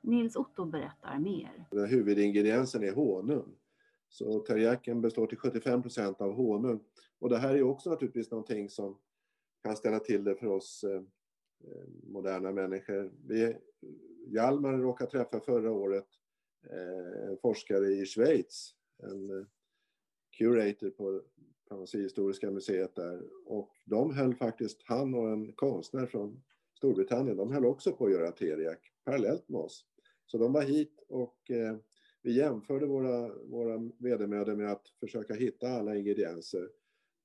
Nils 0.00 0.36
Otto 0.36 0.64
berättar 0.64 1.18
mer. 1.18 1.64
Huvudingrediensen 1.88 2.84
är 2.84 2.92
honung. 2.92 3.56
Så 4.08 4.40
teriaken 4.40 5.00
består 5.00 5.26
till 5.26 5.38
75 5.38 5.82
procent 5.82 6.20
av 6.20 6.34
honung. 6.34 6.80
Och 7.18 7.28
det 7.28 7.38
här 7.38 7.54
är 7.54 7.62
också 7.62 7.90
naturligtvis 7.90 8.30
någonting 8.30 8.70
som 8.70 8.98
kan 9.62 9.76
ställa 9.76 9.98
till 9.98 10.24
det 10.24 10.36
för 10.36 10.46
oss 10.46 10.84
eh, 10.84 11.00
Eh, 11.00 11.02
Eh, 11.64 11.84
moderna 12.02 12.52
människor. 12.52 13.12
Vi, 13.26 13.56
Hjalmar 14.26 14.78
råkade 14.78 15.10
träffa 15.10 15.40
förra 15.40 15.72
året 15.72 16.06
eh, 16.70 17.28
en 17.28 17.38
forskare 17.38 17.86
i 17.86 18.06
Schweiz, 18.06 18.74
en 19.02 19.30
eh, 19.30 19.46
curator 20.38 20.90
på 20.90 21.22
Historiska 21.92 22.50
museet 22.50 22.94
där. 22.94 23.22
Och 23.44 23.70
de 23.84 24.14
höll 24.14 24.34
faktiskt, 24.34 24.82
han 24.84 25.14
och 25.14 25.30
en 25.30 25.52
konstnär 25.52 26.06
från 26.06 26.42
Storbritannien, 26.76 27.36
de 27.36 27.52
höll 27.52 27.66
också 27.66 27.92
på 27.92 28.06
att 28.06 28.12
göra 28.12 28.32
teriak 28.32 28.92
parallellt 29.04 29.48
med 29.48 29.60
oss. 29.60 29.86
Så 30.26 30.38
de 30.38 30.52
var 30.52 30.62
hit 30.62 31.04
och 31.08 31.50
eh, 31.50 31.76
vi 32.22 32.32
jämförde 32.32 32.86
våra, 32.86 33.34
våra 33.34 33.90
vedermödor 33.98 34.56
med 34.56 34.72
att 34.72 34.88
försöka 35.00 35.34
hitta 35.34 35.68
alla 35.68 35.96
ingredienser. 35.96 36.68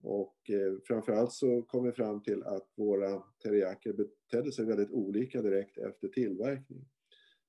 Och 0.06 0.50
eh, 0.50 0.78
framförallt 0.84 1.32
så 1.32 1.62
kom 1.62 1.84
vi 1.84 1.92
fram 1.92 2.24
till 2.24 2.44
att 2.44 2.68
våra 2.76 3.24
teriaker 3.44 3.94
betedde 3.94 4.52
sig 4.52 4.66
väldigt 4.66 4.92
olika 4.92 5.42
direkt 5.42 5.78
efter 5.78 6.08
tillverkning. 6.08 6.86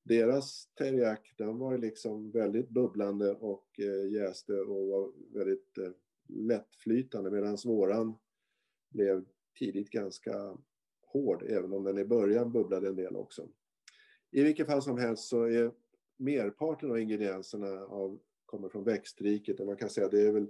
Deras 0.03 0.67
teriak 0.79 1.35
den 1.39 1.59
var 1.59 1.79
liksom 1.79 2.31
väldigt 2.31 2.69
bubblande 2.69 3.33
och 3.33 3.81
eh, 3.81 4.13
jäste 4.13 4.53
och 4.53 4.89
var 4.89 5.13
väldigt 5.39 5.79
eh, 5.79 5.91
lättflytande 6.29 7.31
medan 7.31 7.57
våran 7.65 8.15
blev 8.91 9.25
tidigt 9.59 9.91
ganska 9.91 10.57
hård 11.07 11.43
även 11.43 11.73
om 11.73 11.85
den 11.85 11.99
i 11.99 12.05
början 12.05 12.53
bubblade 12.53 12.89
en 12.89 12.97
del 12.97 13.17
också. 13.17 13.49
I 14.31 14.43
vilket 14.43 14.67
fall 14.67 14.83
som 14.83 14.99
helst 14.99 15.29
så 15.29 15.43
är 15.43 15.73
merparten 16.17 16.91
av 16.91 16.99
ingredienserna 16.99 17.81
av, 17.81 18.21
kommer 18.45 18.69
från 18.69 18.85
växtriket 18.85 19.61
och 19.61 19.67
man 19.67 19.77
kan 19.77 19.91
säga 19.91 20.07
att 20.07 20.13
det 20.13 20.27
är 20.27 20.33
väl 20.33 20.49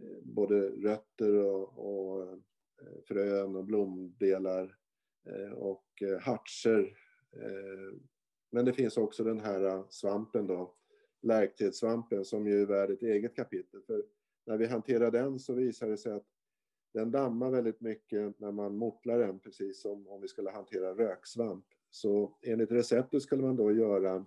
Eh, 0.00 0.22
både 0.22 0.68
rötter 0.68 1.34
och, 1.34 1.78
och 1.78 2.22
eh, 2.22 2.38
frön 3.04 3.56
och 3.56 3.64
blomdelar 3.64 4.76
eh, 5.26 5.52
och 5.52 6.02
hartser. 6.20 6.98
Men 8.50 8.64
det 8.64 8.72
finns 8.72 8.96
också 8.96 9.24
den 9.24 9.40
här 9.40 9.84
svampen 9.88 10.46
då, 10.46 10.74
lärktedssvampen 11.22 12.24
som 12.24 12.46
ju 12.46 12.62
är 12.62 12.66
värd 12.66 12.90
ett 12.90 13.02
eget 13.02 13.36
kapitel. 13.36 13.82
För 13.82 14.04
när 14.46 14.56
vi 14.56 14.66
hanterar 14.66 15.10
den 15.10 15.38
så 15.38 15.54
visar 15.54 15.88
det 15.88 15.96
sig 15.96 16.12
att 16.12 16.26
den 16.94 17.10
dammar 17.10 17.50
väldigt 17.50 17.80
mycket 17.80 18.40
när 18.40 18.52
man 18.52 18.76
mortlar 18.76 19.18
den, 19.18 19.38
precis 19.38 19.80
som 19.80 20.08
om 20.08 20.20
vi 20.20 20.28
skulle 20.28 20.50
hantera 20.50 20.94
röksvamp. 20.94 21.64
Så 21.90 22.38
enligt 22.42 22.70
receptet 22.70 23.22
skulle 23.22 23.42
man 23.42 23.56
då 23.56 23.72
göra 23.72 24.24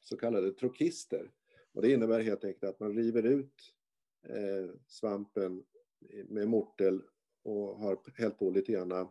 så 0.00 0.16
kallade 0.16 0.52
trokister. 0.52 1.30
Och 1.72 1.82
det 1.82 1.92
innebär 1.92 2.20
helt 2.20 2.44
enkelt 2.44 2.64
att 2.64 2.80
man 2.80 2.96
river 2.96 3.22
ut 3.22 3.74
Eh, 4.28 4.70
svampen 4.86 5.64
med 6.28 6.48
mortel 6.48 7.02
och 7.42 7.78
har 7.78 7.98
hällt 8.14 8.38
på 8.38 8.50
lite 8.50 8.72
grann 8.72 9.08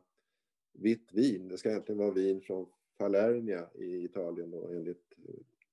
vitt 0.74 1.14
vin. 1.14 1.48
Det 1.48 1.58
ska 1.58 1.70
egentligen 1.70 2.00
vara 2.00 2.12
vin 2.12 2.42
från 2.42 2.66
Falernia 2.98 3.70
i 3.76 4.04
Italien 4.04 4.52
då, 4.52 4.68
enligt 4.68 5.14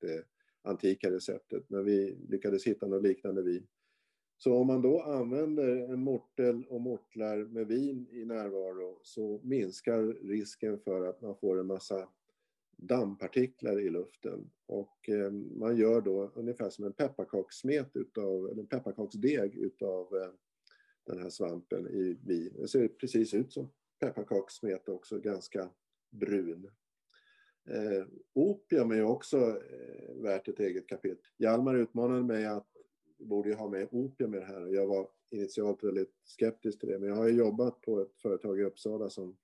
det 0.00 0.24
antika 0.62 1.10
receptet. 1.10 1.64
Men 1.68 1.84
vi 1.84 2.16
lyckades 2.28 2.66
hitta 2.66 2.86
något 2.86 3.02
liknande 3.02 3.42
vin. 3.42 3.66
Så 4.38 4.54
om 4.54 4.66
man 4.66 4.82
då 4.82 5.02
använder 5.02 5.92
en 5.92 6.00
mortel 6.00 6.64
och 6.68 6.80
mortlar 6.80 7.36
med 7.36 7.66
vin 7.66 8.06
i 8.10 8.24
närvaro 8.24 9.00
så 9.02 9.40
minskar 9.42 10.02
risken 10.28 10.78
för 10.78 11.06
att 11.06 11.20
man 11.20 11.36
får 11.36 11.60
en 11.60 11.66
massa 11.66 12.08
dammpartiklar 12.82 13.80
i 13.80 13.90
luften. 13.90 14.50
Och 14.66 15.08
eh, 15.08 15.30
man 15.32 15.76
gör 15.76 16.00
då 16.00 16.32
ungefär 16.34 16.70
som 16.70 16.84
en 16.84 16.92
pepparkakssmet 16.92 17.96
utav, 17.96 18.48
eller 18.50 18.62
en 18.62 18.66
pepparkaksdeg 18.66 19.54
utav 19.54 20.16
eh, 20.16 20.30
den 21.06 21.22
här 21.22 21.30
svampen 21.30 21.88
i 21.88 22.18
bin. 22.22 22.52
Det 22.58 22.68
ser 22.68 22.88
precis 22.88 23.34
ut 23.34 23.52
som 23.52 23.70
pepparkakssmet 24.00 24.88
också, 24.88 25.18
ganska 25.18 25.70
brun. 26.10 26.70
Eh, 27.70 28.06
opium 28.32 28.90
är 28.90 29.02
också 29.02 29.38
eh, 29.38 30.14
värt 30.14 30.48
ett 30.48 30.60
eget 30.60 30.88
kapitel. 30.88 31.30
Hjalmar 31.38 31.74
utmanade 31.74 32.22
mig 32.22 32.46
att 32.46 32.66
borde 33.20 33.48
ju 33.48 33.54
ha 33.54 33.68
med 33.68 33.88
opium 33.90 34.34
i 34.34 34.38
det 34.38 34.44
här. 34.44 34.66
Jag 34.66 34.86
var 34.86 35.08
initialt 35.30 35.84
väldigt 35.84 36.14
skeptisk 36.24 36.80
till 36.80 36.88
det, 36.88 36.98
men 36.98 37.08
jag 37.08 37.16
har 37.16 37.28
ju 37.28 37.38
jobbat 37.38 37.80
på 37.80 38.00
ett 38.00 38.20
företag 38.22 38.60
i 38.60 38.64
Uppsala 38.64 39.10
som, 39.10 39.36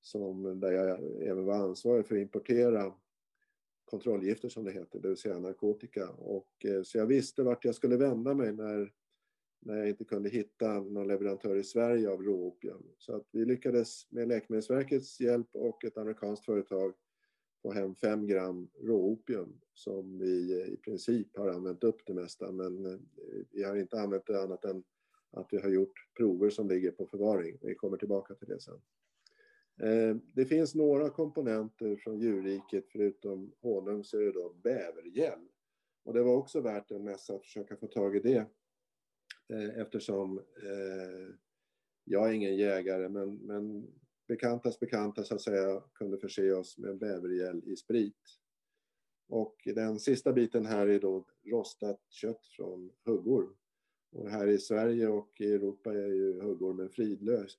som, 0.00 0.60
där 0.60 0.72
jag 0.72 0.98
även 1.22 1.44
var 1.44 1.54
ansvarig 1.54 2.06
för 2.06 2.14
att 2.14 2.20
importera 2.20 2.92
kontrollgifter 3.84 4.48
som 4.48 4.64
det 4.64 4.72
heter, 4.72 4.98
det 5.00 5.08
vill 5.08 5.16
säga 5.16 5.38
narkotika. 5.38 6.08
Och, 6.10 6.64
eh, 6.64 6.82
så 6.82 6.98
jag 6.98 7.06
visste 7.06 7.42
vart 7.42 7.64
jag 7.64 7.74
skulle 7.74 7.96
vända 7.96 8.34
mig 8.34 8.52
när, 8.52 8.92
när 9.60 9.76
jag 9.76 9.88
inte 9.88 10.04
kunde 10.04 10.28
hitta 10.28 10.80
någon 10.80 11.08
leverantör 11.08 11.56
i 11.56 11.64
Sverige 11.64 12.10
av 12.10 12.22
råopium. 12.22 12.82
Så 12.98 13.16
att 13.16 13.28
vi 13.32 13.44
lyckades 13.44 14.12
med 14.12 14.28
Läkemedelsverkets 14.28 15.20
hjälp 15.20 15.48
och 15.52 15.84
ett 15.84 15.98
amerikanskt 15.98 16.44
företag 16.44 16.94
få 17.62 17.72
hem 17.72 17.94
5 17.94 18.26
gram 18.26 18.68
råopium 18.82 19.60
som 19.74 20.18
vi 20.18 20.60
eh, 20.60 20.72
i 20.72 20.76
princip 20.76 21.36
har 21.36 21.48
använt 21.48 21.84
upp 21.84 22.06
det 22.06 22.14
mesta 22.14 22.52
men 22.52 22.86
eh, 22.86 22.98
vi 23.50 23.62
har 23.62 23.76
inte 23.76 24.00
använt 24.00 24.26
det 24.26 24.42
annat 24.42 24.64
än 24.64 24.82
att 25.32 25.46
vi 25.50 25.60
har 25.60 25.68
gjort 25.68 25.92
prover 26.16 26.50
som 26.50 26.68
ligger 26.68 26.90
på 26.90 27.06
förvaring. 27.06 27.58
Vi 27.62 27.74
kommer 27.74 27.96
tillbaka 27.96 28.34
till 28.34 28.48
det 28.48 28.60
sen. 28.60 28.80
Eh, 29.82 30.16
det 30.32 30.46
finns 30.46 30.74
några 30.74 31.10
komponenter 31.10 31.96
från 31.96 32.20
djurriket, 32.20 32.84
förutom 32.88 33.52
honung 33.60 34.04
så 34.04 34.18
är 34.18 34.22
det 34.22 34.32
då 34.32 34.54
bävergäll. 34.62 35.48
Och 36.04 36.14
det 36.14 36.22
var 36.22 36.36
också 36.36 36.60
värt 36.60 36.90
en 36.90 37.04
mässa 37.04 37.34
att 37.34 37.42
försöka 37.42 37.76
få 37.76 37.86
tag 37.86 38.16
i 38.16 38.20
det 38.20 38.46
eh, 39.48 39.80
eftersom 39.80 40.38
eh, 40.38 41.34
jag 42.04 42.28
är 42.28 42.32
ingen 42.32 42.56
jägare 42.56 43.08
men, 43.08 43.34
men 43.34 43.86
bekantas 44.28 44.80
bekanta 44.80 45.24
så 45.24 45.34
att 45.34 45.40
säga 45.40 45.82
kunde 45.94 46.18
förse 46.18 46.52
oss 46.52 46.78
med 46.78 46.98
bävergäll 46.98 47.62
i 47.66 47.76
sprit. 47.76 48.40
Och 49.28 49.56
den 49.64 49.98
sista 49.98 50.32
biten 50.32 50.66
här 50.66 50.86
är 50.86 51.00
då 51.00 51.24
rostat 51.44 52.00
kött 52.08 52.46
från 52.46 52.92
huggor. 53.04 53.56
Och 54.12 54.30
här 54.30 54.46
i 54.46 54.58
Sverige 54.58 55.08
och 55.08 55.40
i 55.40 55.52
Europa 55.52 55.92
är 55.92 56.08
ju 56.08 56.40
huggormen 56.40 56.90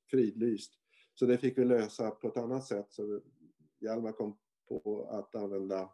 fridlyst. 0.10 0.81
Så 1.14 1.26
det 1.26 1.38
fick 1.38 1.58
vi 1.58 1.66
lösa 1.66 2.12
på 2.12 2.28
ett 2.28 2.38
annat 2.38 2.66
sätt. 2.66 2.88
Så 2.90 3.22
Hjalmar 3.80 4.12
kom 4.12 4.38
på 4.68 5.08
att 5.10 5.36
använda 5.36 5.90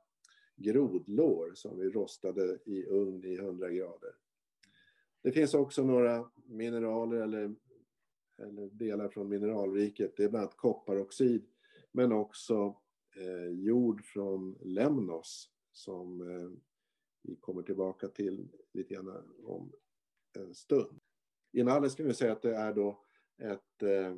grodlår 0.55 1.51
som 1.53 1.79
vi 1.79 1.89
rostade 1.89 2.59
i 2.65 2.85
ugn 2.85 3.23
i 3.25 3.35
100 3.35 3.69
grader. 3.69 4.15
Det 5.21 5.31
finns 5.31 5.53
också 5.53 5.83
några 5.83 6.31
mineraler 6.45 7.17
eller 7.17 7.55
eller 8.37 8.69
delar 8.69 9.09
från 9.09 9.29
mineralriket. 9.29 10.17
Det 10.17 10.23
är 10.23 10.29
bland 10.29 10.43
annat 10.43 10.57
kopparoxid 10.57 11.45
men 11.91 12.11
också 12.11 12.75
eh, 13.15 13.49
jord 13.49 14.05
från 14.05 14.57
Lemnos 14.61 15.51
som 15.71 16.21
eh, 16.21 16.49
vi 17.21 17.35
kommer 17.35 17.61
tillbaka 17.63 18.07
till 18.07 18.47
lite 18.73 18.93
grann 18.93 19.35
om 19.43 19.71
en 20.33 20.55
stund. 20.55 20.99
Inalles 21.51 21.95
kan 21.95 22.05
vi 22.05 22.13
säga 22.13 22.31
att 22.31 22.41
det 22.41 22.55
är 22.55 22.73
då 22.73 23.03
ett, 23.37 23.83
eh, 23.83 24.15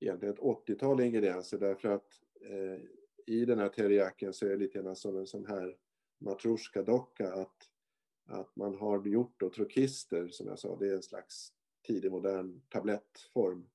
egentligen 0.00 0.34
ett 0.34 0.40
80-tal 0.40 1.00
ingredienser 1.00 1.58
därför 1.58 1.88
att 1.88 2.20
eh, 2.40 2.80
i 3.26 3.44
den 3.44 3.58
här 3.58 3.68
teriyakin 3.68 4.32
så 4.32 4.46
är 4.46 4.50
det 4.50 4.56
lite 4.56 4.78
grann 4.78 4.96
som 4.96 5.16
en 5.16 5.26
sån 5.26 5.46
här 5.46 5.76
matrusjka-docka 6.18 7.32
att, 7.32 7.56
att 8.26 8.56
man 8.56 8.74
har 8.74 9.06
gjort 9.06 9.40
då 9.40 9.50
trokister 9.50 10.28
som 10.28 10.46
jag 10.46 10.58
sa, 10.58 10.76
det 10.76 10.88
är 10.88 10.94
en 10.94 11.02
slags 11.02 11.52
tidig 11.86 12.10
modern 12.10 12.60
tablettform. 12.68 13.66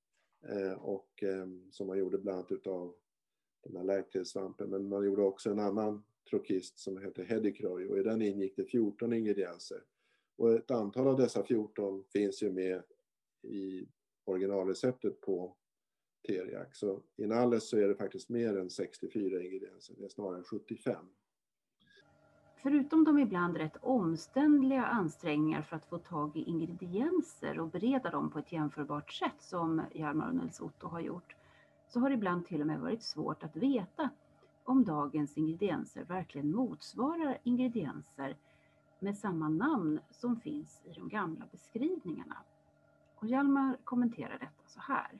Eh, 0.47 0.73
och 0.73 1.23
eh, 1.23 1.47
som 1.71 1.87
man 1.87 1.97
gjorde 1.97 2.17
bland 2.17 2.37
annat 2.37 2.51
utav 2.51 2.95
den 3.63 3.75
här 3.75 3.83
lärkträdssvampen. 3.83 4.69
Men 4.69 4.89
man 4.89 5.05
gjorde 5.05 5.21
också 5.21 5.49
en 5.49 5.59
annan 5.59 6.03
trokist 6.29 6.79
som 6.79 6.97
heter 6.97 7.23
Hedikroy 7.23 7.87
och 7.87 7.97
i 7.97 8.03
den 8.03 8.21
ingick 8.21 8.55
det 8.55 8.65
14 8.65 9.13
ingredienser. 9.13 9.83
Och 10.37 10.53
ett 10.53 10.71
antal 10.71 11.07
av 11.07 11.17
dessa 11.17 11.43
14 11.43 12.03
finns 12.03 12.43
ju 12.43 12.51
med 12.51 12.83
i 13.41 13.87
originalreceptet 14.25 15.21
på 15.21 15.57
teriak. 16.27 16.75
Så 16.75 16.99
inalles 17.15 17.69
så 17.69 17.77
är 17.77 17.87
det 17.87 17.95
faktiskt 17.95 18.29
mer 18.29 18.57
än 18.57 18.69
64 18.69 19.41
ingredienser, 19.41 19.95
det 19.97 20.05
är 20.05 20.09
snarare 20.09 20.43
75. 20.43 21.05
Förutom 22.55 23.03
de 23.03 23.19
ibland 23.19 23.57
rätt 23.57 23.77
omständliga 23.81 24.85
ansträngningar 24.85 25.61
för 25.61 25.75
att 25.75 25.85
få 25.85 25.97
tag 25.97 26.37
i 26.37 26.43
ingredienser 26.43 27.59
och 27.59 27.67
bereda 27.67 28.09
dem 28.09 28.29
på 28.29 28.39
ett 28.39 28.51
jämförbart 28.51 29.11
sätt 29.11 29.41
som 29.41 29.81
Hjalmar 29.93 30.27
och 30.27 30.35
Nils 30.35 30.61
Otto 30.61 30.87
har 30.87 30.99
gjort, 30.99 31.35
så 31.87 31.99
har 31.99 32.09
det 32.09 32.15
ibland 32.15 32.45
till 32.45 32.61
och 32.61 32.67
med 32.67 32.79
varit 32.79 33.03
svårt 33.03 33.43
att 33.43 33.55
veta 33.55 34.09
om 34.63 34.83
dagens 34.83 35.37
ingredienser 35.37 36.03
verkligen 36.03 36.51
motsvarar 36.51 37.37
ingredienser 37.43 38.37
med 38.99 39.17
samma 39.17 39.49
namn 39.49 39.99
som 40.11 40.39
finns 40.39 40.81
i 40.85 40.93
de 40.93 41.09
gamla 41.09 41.45
beskrivningarna. 41.51 42.37
Och 43.15 43.27
Hjalmar 43.27 43.77
kommenterar 43.83 44.37
detta 44.39 44.67
så 44.67 44.79
här. 44.79 45.19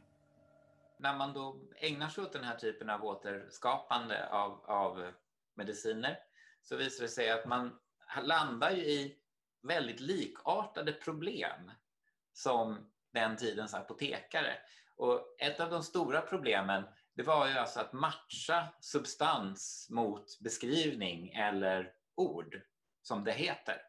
När 0.99 1.17
man 1.17 1.34
då 1.34 1.62
ägnar 1.75 2.10
sig 2.10 2.23
åt 2.23 2.34
den 2.34 2.43
här 2.43 2.55
typen 2.55 2.89
av 2.89 3.05
återskapande 3.05 4.29
av, 4.29 4.65
av 4.65 5.12
mediciner 5.55 6.19
så 6.62 6.75
visar 6.75 7.03
det 7.03 7.10
sig 7.10 7.31
att 7.31 7.45
man 7.45 7.79
landar 8.23 8.71
ju 8.71 8.84
i 8.84 9.17
väldigt 9.63 9.99
likartade 9.99 10.93
problem 10.93 11.71
som 12.34 12.91
den 13.13 13.38
tidens 13.38 13.73
apotekare. 13.73 14.58
Och 14.95 15.36
ett 15.39 15.60
av 15.60 15.69
de 15.69 15.84
stora 15.84 16.21
problemen 16.21 16.84
det 17.15 17.23
var 17.23 17.47
ju 17.47 17.53
alltså 17.53 17.79
att 17.79 17.93
matcha 17.93 18.67
substans 18.79 19.88
mot 19.91 20.39
beskrivning 20.39 21.29
eller 21.29 21.93
ord, 22.15 22.62
som 23.01 23.23
det 23.23 23.31
heter. 23.31 23.81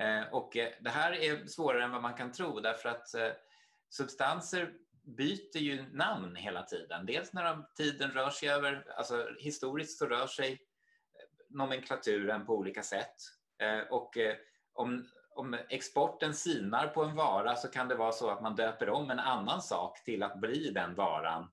Eh, 0.00 0.22
och 0.22 0.56
eh, 0.56 0.72
det 0.80 0.90
här 0.90 1.12
är 1.12 1.46
svårare 1.46 1.84
än 1.84 1.90
vad 1.90 2.02
man 2.02 2.14
kan 2.14 2.32
tro 2.32 2.60
därför 2.60 2.88
att 2.88 3.14
eh, 3.14 3.32
substanser 3.90 4.72
byter 5.02 5.58
ju 5.58 5.84
namn 5.92 6.36
hela 6.36 6.62
tiden. 6.62 7.06
Dels 7.06 7.32
när 7.32 7.44
de, 7.44 7.66
tiden 7.76 8.10
rör 8.10 8.30
sig 8.30 8.48
över, 8.48 8.84
alltså 8.96 9.28
historiskt 9.38 9.98
så 9.98 10.06
rör 10.06 10.26
sig 10.26 10.52
eh, 10.52 10.58
nomenklaturen 11.48 12.46
på 12.46 12.56
olika 12.56 12.82
sätt. 12.82 13.16
Eh, 13.62 13.80
och 13.90 14.16
eh, 14.16 14.36
om, 14.72 15.06
om 15.34 15.54
exporten 15.68 16.34
sinar 16.34 16.86
på 16.86 17.04
en 17.04 17.16
vara 17.16 17.56
så 17.56 17.68
kan 17.68 17.88
det 17.88 17.94
vara 17.94 18.12
så 18.12 18.30
att 18.30 18.42
man 18.42 18.56
döper 18.56 18.90
om 18.90 19.10
en 19.10 19.18
annan 19.18 19.62
sak 19.62 20.04
till 20.04 20.22
att 20.22 20.40
bli 20.40 20.70
den 20.70 20.94
varan. 20.94 21.50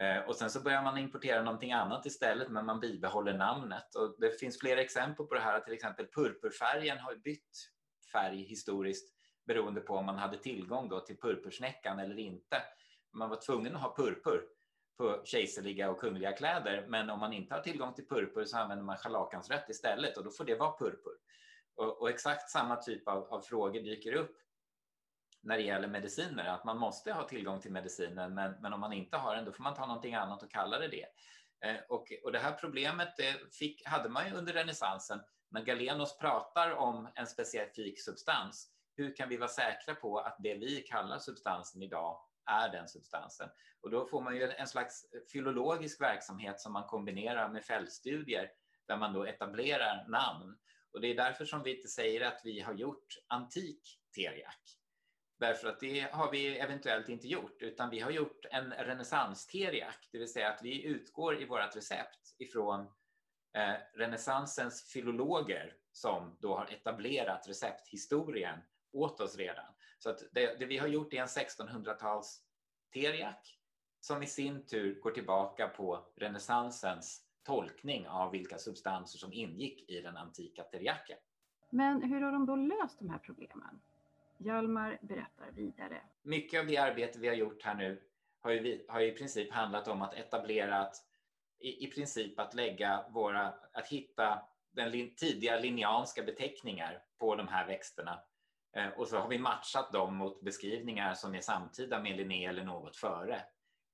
Eh, 0.00 0.28
och 0.28 0.36
sen 0.36 0.50
så 0.50 0.60
börjar 0.60 0.82
man 0.82 0.98
importera 0.98 1.42
någonting 1.42 1.72
annat 1.72 2.06
istället, 2.06 2.48
men 2.48 2.66
man 2.66 2.80
bibehåller 2.80 3.34
namnet. 3.34 3.94
Och 3.94 4.16
det 4.18 4.40
finns 4.40 4.58
flera 4.58 4.80
exempel 4.80 5.26
på 5.26 5.34
det 5.34 5.40
här, 5.40 5.60
till 5.60 5.74
exempel 5.74 6.06
purpurfärgen 6.06 6.98
har 6.98 7.16
bytt 7.16 7.70
färg 8.12 8.42
historiskt 8.42 9.14
beroende 9.46 9.80
på 9.80 9.94
om 9.94 10.06
man 10.06 10.18
hade 10.18 10.38
tillgång 10.38 10.88
då 10.88 11.00
till 11.00 11.16
purpursnäckan 11.16 11.98
eller 11.98 12.18
inte. 12.18 12.62
Man 13.14 13.30
var 13.30 13.36
tvungen 13.36 13.76
att 13.76 13.82
ha 13.82 13.94
purpur 13.96 14.44
på 14.96 15.22
kejserliga 15.24 15.90
och 15.90 16.00
kungliga 16.00 16.32
kläder, 16.32 16.86
men 16.88 17.10
om 17.10 17.20
man 17.20 17.32
inte 17.32 17.54
har 17.54 17.60
tillgång 17.60 17.94
till 17.94 18.08
purpur 18.08 18.44
så 18.44 18.56
använder 18.56 18.84
man 18.84 18.96
scharlakansrött 18.96 19.70
istället 19.70 20.16
och 20.16 20.24
då 20.24 20.30
får 20.30 20.44
det 20.44 20.54
vara 20.54 20.78
purpur. 20.78 21.16
Och, 21.76 22.00
och 22.00 22.10
exakt 22.10 22.50
samma 22.50 22.76
typ 22.76 23.08
av, 23.08 23.24
av, 23.24 23.40
frågor 23.40 23.80
dyker 23.80 24.12
upp 24.14 24.36
när 25.42 25.56
det 25.56 25.62
gäller 25.62 25.88
mediciner, 25.88 26.44
att 26.44 26.64
man 26.64 26.78
måste 26.78 27.12
ha 27.12 27.28
tillgång 27.28 27.60
till 27.60 27.72
medicinen, 27.72 28.34
men, 28.34 28.52
men 28.60 28.72
om 28.72 28.80
man 28.80 28.92
inte 28.92 29.16
har 29.16 29.36
den, 29.36 29.44
då 29.44 29.52
får 29.52 29.62
man 29.62 29.74
ta 29.74 29.86
någonting 29.86 30.14
annat 30.14 30.42
och 30.42 30.50
kalla 30.50 30.78
det 30.78 30.88
det. 30.88 31.06
Eh, 31.68 31.80
och, 31.88 32.12
och 32.24 32.32
det 32.32 32.38
här 32.38 32.52
problemet 32.52 33.16
det 33.16 33.54
fick, 33.54 33.86
hade 33.86 34.08
man 34.08 34.28
ju 34.28 34.34
under 34.34 34.52
renässansen. 34.52 35.20
När 35.50 35.62
Galenos 35.62 36.18
pratar 36.18 36.70
om 36.70 37.08
en 37.14 37.26
specifik 37.26 38.00
substans, 38.00 38.70
hur 38.96 39.16
kan 39.16 39.28
vi 39.28 39.36
vara 39.36 39.48
säkra 39.48 39.94
på 39.94 40.18
att 40.18 40.36
det 40.38 40.54
vi 40.54 40.80
kallar 40.80 41.18
substansen 41.18 41.82
idag 41.82 42.20
är 42.46 42.68
den 42.68 42.88
substansen? 42.88 43.48
Och 43.80 43.90
då 43.90 44.06
får 44.06 44.20
man 44.20 44.36
ju 44.36 44.50
en 44.50 44.66
slags 44.66 45.06
filologisk 45.32 46.00
verksamhet 46.00 46.60
som 46.60 46.72
man 46.72 46.86
kombinerar 46.86 47.48
med 47.48 47.64
fältstudier 47.64 48.50
där 48.86 48.96
man 48.96 49.12
då 49.12 49.24
etablerar 49.24 50.08
namn. 50.08 50.58
Och 50.92 51.00
det 51.00 51.08
är 51.08 51.14
därför 51.14 51.44
som 51.44 51.62
vi 51.62 51.76
inte 51.76 51.88
säger 51.88 52.26
att 52.26 52.40
vi 52.44 52.60
har 52.60 52.74
gjort 52.74 53.06
antik 53.26 54.00
teriak. 54.14 54.78
Därför 55.38 55.68
att 55.68 55.80
det 55.80 56.00
har 56.00 56.30
vi 56.30 56.58
eventuellt 56.58 57.08
inte 57.08 57.28
gjort, 57.28 57.62
utan 57.62 57.90
vi 57.90 58.00
har 58.00 58.10
gjort 58.10 58.46
en 58.50 58.72
renässans-teriak, 58.72 60.08
det 60.12 60.18
vill 60.18 60.32
säga 60.32 60.48
att 60.48 60.62
vi 60.62 60.84
utgår 60.84 61.42
i 61.42 61.44
vårt 61.44 61.76
recept 61.76 62.34
ifrån 62.38 62.80
eh, 63.56 63.74
renässansens 63.94 64.90
filologer 64.92 65.76
som 65.92 66.36
då 66.40 66.56
har 66.56 66.66
etablerat 66.66 67.48
recepthistorien 67.48 68.58
åt 68.92 69.20
oss 69.20 69.36
redan. 69.36 69.74
Så 70.04 70.14
det, 70.32 70.58
det 70.58 70.66
vi 70.66 70.78
har 70.78 70.88
gjort 70.88 71.12
är 71.12 71.20
en 71.20 71.26
1600-tals 71.26 72.42
teriak 72.92 73.58
som 74.00 74.22
i 74.22 74.26
sin 74.26 74.66
tur 74.66 75.00
går 75.00 75.10
tillbaka 75.10 75.68
på 75.68 76.06
renässansens 76.16 77.22
tolkning 77.42 78.08
av 78.08 78.30
vilka 78.30 78.58
substanser 78.58 79.18
som 79.18 79.32
ingick 79.32 79.90
i 79.90 80.00
den 80.00 80.16
antika 80.16 80.62
teriaken. 80.62 81.16
Men 81.70 82.02
hur 82.02 82.20
har 82.20 82.32
de 82.32 82.46
då 82.46 82.56
löst 82.56 82.98
de 82.98 83.10
här 83.10 83.18
problemen? 83.18 83.80
Hjalmar 84.38 84.98
berättar 85.02 85.50
vidare. 85.52 86.00
Mycket 86.22 86.60
av 86.60 86.66
det 86.66 86.76
arbete 86.76 87.18
vi 87.18 87.28
har 87.28 87.34
gjort 87.34 87.62
här 87.62 87.74
nu 87.74 88.02
har 88.40 88.50
ju, 88.50 88.84
har 88.88 89.00
ju 89.00 89.06
i 89.06 89.16
princip 89.16 89.52
handlat 89.52 89.88
om 89.88 90.02
att 90.02 90.14
etablera 90.14 90.78
att 90.78 90.96
i, 91.58 91.84
i 91.84 91.90
princip 91.90 92.38
att 92.38 92.54
lägga 92.54 93.04
våra, 93.10 93.54
att 93.72 93.88
hitta 93.88 94.42
den 94.70 94.90
lin, 94.90 95.14
tidiga 95.14 95.58
linjeanska 95.58 96.22
beteckningar 96.22 97.02
på 97.18 97.36
de 97.36 97.48
här 97.48 97.66
växterna. 97.66 98.20
Eh, 98.76 98.88
och 98.88 99.08
så 99.08 99.18
har 99.18 99.28
vi 99.28 99.38
matchat 99.38 99.92
dem 99.92 100.16
mot 100.16 100.40
beskrivningar 100.40 101.14
som 101.14 101.34
är 101.34 101.40
samtida 101.40 102.00
med 102.00 102.16
Linné 102.16 102.46
eller 102.46 102.64
något 102.64 102.96
före. 102.96 103.42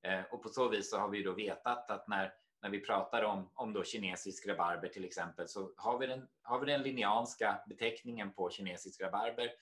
Eh, 0.03 0.23
och 0.31 0.43
på 0.43 0.49
så 0.49 0.69
vis 0.69 0.91
så 0.91 0.99
har 0.99 1.09
vi 1.09 1.23
då 1.23 1.33
vetat 1.33 1.91
att 1.91 2.09
när 2.09 2.33
när 2.63 2.71
vi 2.71 2.81
pratar 2.81 3.23
om, 3.23 3.51
om 3.55 3.73
då 3.73 3.85
kinesisk 3.85 4.47
rabarber 4.47 4.89
till 4.89 5.05
exempel, 5.05 5.49
så 5.49 5.73
har 5.77 5.99
vi, 5.99 6.07
den, 6.07 6.29
har 6.43 6.61
vi 6.61 6.67
den 6.67 6.83
linjanska 6.83 7.61
beteckningen 7.67 8.33
på 8.33 8.51
kinesisk 8.51 9.01
rabarber 9.01 9.53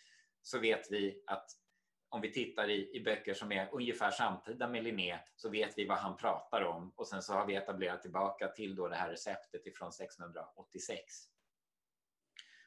så 0.42 0.58
vet 0.58 0.90
vi 0.90 1.22
att 1.26 1.50
om 2.08 2.20
vi 2.20 2.32
tittar 2.32 2.70
i, 2.70 2.96
i 2.96 3.04
böcker 3.04 3.34
som 3.34 3.52
är 3.52 3.68
ungefär 3.72 4.10
samtida 4.10 4.68
med 4.68 4.84
Linné 4.84 5.18
så 5.36 5.48
vet 5.48 5.78
vi 5.78 5.86
vad 5.86 5.98
han 5.98 6.16
pratar 6.16 6.62
om 6.62 6.92
och 6.96 7.06
sen 7.06 7.22
så 7.22 7.32
har 7.32 7.46
vi 7.46 7.54
etablerat 7.54 8.02
tillbaka 8.02 8.48
till 8.48 8.74
då 8.74 8.88
det 8.88 8.96
här 8.96 9.10
receptet 9.10 9.66
ifrån 9.66 9.88
1686. 9.88 11.02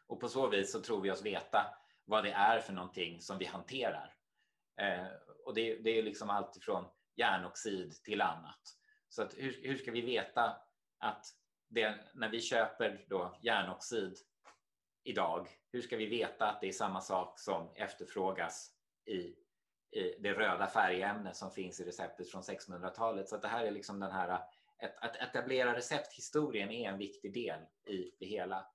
Och 0.08 0.20
på 0.20 0.28
så 0.30 0.48
vis 0.48 0.72
så 0.72 0.82
tror 0.82 1.02
vi 1.02 1.12
oss 1.12 1.26
veta 1.26 1.66
vad 2.12 2.24
det 2.24 2.32
är 2.32 2.60
för 2.60 2.74
någonting 2.74 3.22
som 3.22 3.38
vi 3.38 3.46
hanterar. 3.46 4.14
Eh, 4.82 5.08
och 5.46 5.54
det, 5.54 5.76
det 5.76 5.90
är 5.90 6.04
liksom 6.04 6.30
allt 6.30 6.58
ifrån 6.58 6.86
järnoxid 7.16 8.04
till 8.04 8.22
annat. 8.22 8.62
Så 9.10 9.22
att 9.22 9.34
hur, 9.38 9.62
hur 9.64 9.78
ska 9.78 9.92
vi 9.92 10.02
veta 10.02 10.58
att 11.00 11.26
det, 11.70 11.96
när 12.14 12.30
vi 12.30 12.42
köper 12.42 13.06
då 13.08 13.36
järnoxid 13.42 14.18
idag, 15.04 15.48
hur 15.72 15.82
ska 15.82 15.98
vi 15.98 16.06
veta 16.06 16.50
att 16.50 16.62
det 16.62 16.68
är 16.68 16.72
samma 16.72 17.02
sak 17.02 17.40
som 17.40 17.70
efterfrågas 17.76 18.72
i, 19.06 19.36
i 20.00 20.16
det 20.20 20.34
röda 20.34 20.68
färgämne 20.68 21.34
som 21.34 21.52
finns 21.52 21.80
i 21.80 21.84
receptet 21.84 22.32
från 22.32 22.42
1600-talet? 22.42 23.30
Så 23.30 23.36
att 23.36 23.42
det 23.42 23.48
här 23.48 23.66
är 23.66 23.72
liksom 23.72 24.00
den 24.00 24.12
här, 24.12 24.30
att, 24.30 24.50
att 24.98 25.16
etablera 25.16 25.76
recepthistorien 25.76 26.72
är 26.72 26.90
en 26.90 26.98
viktig 26.98 27.34
del 27.34 27.60
i 27.88 28.12
det 28.20 28.26
hela. 28.26 28.66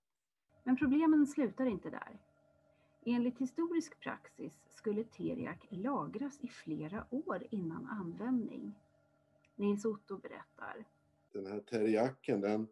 Men 0.64 0.77
problemen 0.77 1.27
slutar 1.27 1.66
inte 1.66 1.90
där. 1.90 2.25
Enligt 3.09 3.38
historisk 3.38 4.01
praxis 4.01 4.53
skulle 4.69 5.05
teriak 5.05 5.66
lagras 5.71 6.38
i 6.40 6.49
flera 6.49 7.07
år 7.11 7.47
innan 7.51 7.87
användning. 7.87 8.75
Nils 9.57 9.85
Otto 9.85 10.16
berättar. 10.16 10.85
Den 11.33 11.47
här 11.47 11.61
teriaken, 11.61 12.40
den 12.40 12.69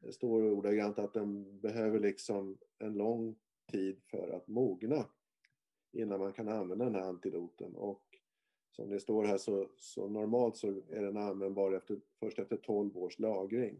det 0.00 0.12
står 0.12 0.42
ordagrant 0.42 0.98
att 0.98 1.12
den 1.12 1.60
behöver 1.60 2.00
liksom 2.00 2.58
en 2.78 2.94
lång 2.94 3.36
tid 3.70 4.00
för 4.06 4.28
att 4.36 4.48
mogna 4.48 5.06
innan 5.92 6.20
man 6.20 6.32
kan 6.32 6.48
använda 6.48 6.84
den 6.84 6.94
här 6.94 7.08
antidoten. 7.08 7.76
Och 7.76 8.02
som 8.70 8.90
det 8.90 9.00
står 9.00 9.24
här 9.24 9.38
så, 9.38 9.68
så 9.76 10.08
normalt 10.08 10.56
så 10.56 10.68
är 10.68 11.02
den 11.02 11.16
användbar 11.16 11.72
efter, 11.72 12.00
först 12.20 12.38
efter 12.38 12.56
12 12.56 12.98
års 12.98 13.18
lagring. 13.18 13.76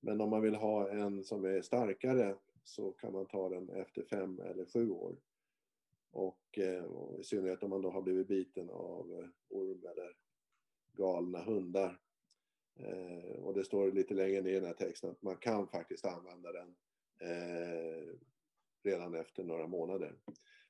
Men 0.00 0.20
om 0.20 0.30
man 0.30 0.42
vill 0.42 0.54
ha 0.54 0.90
en 0.90 1.24
som 1.24 1.44
är 1.44 1.62
starkare 1.62 2.36
så 2.68 2.92
kan 2.92 3.12
man 3.12 3.26
ta 3.26 3.48
den 3.48 3.68
efter 3.68 4.02
fem 4.02 4.40
eller 4.40 4.66
sju 4.66 4.90
år. 4.90 5.16
Och, 6.10 6.58
eh, 6.58 6.84
och 6.84 7.20
i 7.20 7.24
synnerhet 7.24 7.62
om 7.62 7.70
man 7.70 7.82
då 7.82 7.90
har 7.90 8.02
blivit 8.02 8.28
biten 8.28 8.70
av 8.70 9.12
eh, 9.12 9.28
orm 9.48 9.86
eller 9.86 10.16
galna 10.92 11.42
hundar. 11.42 12.00
Eh, 12.76 13.44
och 13.44 13.54
det 13.54 13.64
står 13.64 13.92
lite 13.92 14.14
längre 14.14 14.40
ner 14.40 14.50
i 14.50 14.54
den 14.54 14.64
här 14.64 14.74
texten 14.74 15.10
att 15.10 15.22
man 15.22 15.36
kan 15.36 15.68
faktiskt 15.68 16.06
använda 16.06 16.52
den 16.52 16.76
eh, 17.20 18.14
redan 18.82 19.14
efter 19.14 19.44
några 19.44 19.66
månader. 19.66 20.18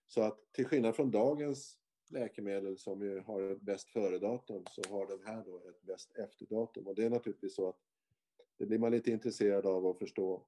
Så 0.07 0.23
att 0.23 0.53
till 0.53 0.67
skillnad 0.67 0.97
från 0.97 1.11
dagens 1.11 1.79
läkemedel 2.11 2.79
som 2.79 3.03
ju 3.03 3.21
har 3.21 3.43
ett 3.43 3.61
bäst 3.61 3.91
före-datum 3.91 4.65
så 4.71 4.83
har 4.91 5.07
den 5.07 5.23
här 5.27 5.45
då 5.45 5.57
ett 5.69 5.83
bäst 5.83 6.19
efter-datum. 6.19 6.87
Och 6.87 6.95
det 6.95 7.05
är 7.05 7.11
naturligtvis 7.11 7.55
så 7.55 7.69
att 7.69 7.79
det 8.59 8.67
blir 8.67 8.79
man 8.79 8.93
lite 8.93 9.11
intresserad 9.11 9.67
av 9.67 9.87
att 9.87 9.99
förstå. 9.99 10.47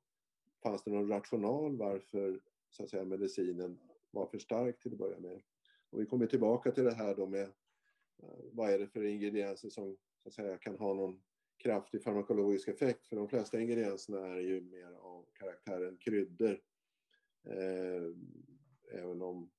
Fanns 0.63 0.83
det 0.83 0.91
någon 0.91 1.09
rational 1.09 1.77
varför 1.77 2.41
så 2.71 2.83
att 2.83 2.91
säga, 2.91 3.05
medicinen 3.05 3.79
var 4.11 4.27
för 4.27 4.39
stark 4.39 4.81
till 4.81 4.93
att 4.93 4.99
börja 4.99 5.19
med? 5.19 5.43
Och 5.91 6.01
vi 6.01 6.07
kommer 6.07 6.27
tillbaka 6.27 6.73
till 6.73 6.85
det 6.85 6.95
här 6.95 7.15
då 7.15 7.27
med 7.27 7.43
eh, 8.23 8.45
vad 8.53 8.71
är 8.71 8.79
det 8.79 8.87
för 8.87 9.05
ingredienser 9.05 9.71
som 9.71 9.97
så 10.23 10.29
att 10.29 10.35
säga, 10.35 10.59
kan 10.59 10.79
ha 10.79 10.95
någon 10.95 11.23
kraftig 11.57 12.03
farmakologisk 12.03 12.69
effekt. 12.69 13.07
För 13.07 13.17
de 13.17 13.29
flesta 13.29 13.61
ingredienserna 13.61 14.27
är 14.27 14.41
ju 14.41 14.61
mer 14.61 14.93
av 14.93 15.27
karaktären 15.33 15.97
kryddor. 15.97 16.61
Eh, 17.45 18.15
även 18.93 19.23
om 19.23 19.51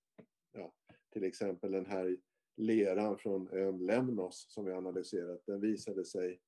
ja, 0.51 0.73
till 1.13 1.23
exempel 1.23 1.71
den 1.71 1.85
här 1.85 2.17
leran 2.55 3.17
från 3.17 3.49
ön 3.51 3.85
Lemnos 3.85 4.45
som 4.49 4.65
vi 4.65 4.71
analyserat, 4.71 5.45
den 5.45 5.61
visade 5.61 6.05
sig 6.05 6.41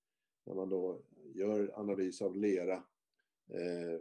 när 0.45 0.55
man 0.55 0.69
då 0.69 1.01
gör 1.33 1.79
analys 1.79 2.21
av 2.21 2.35
lera 2.37 2.75
eh, 3.47 3.99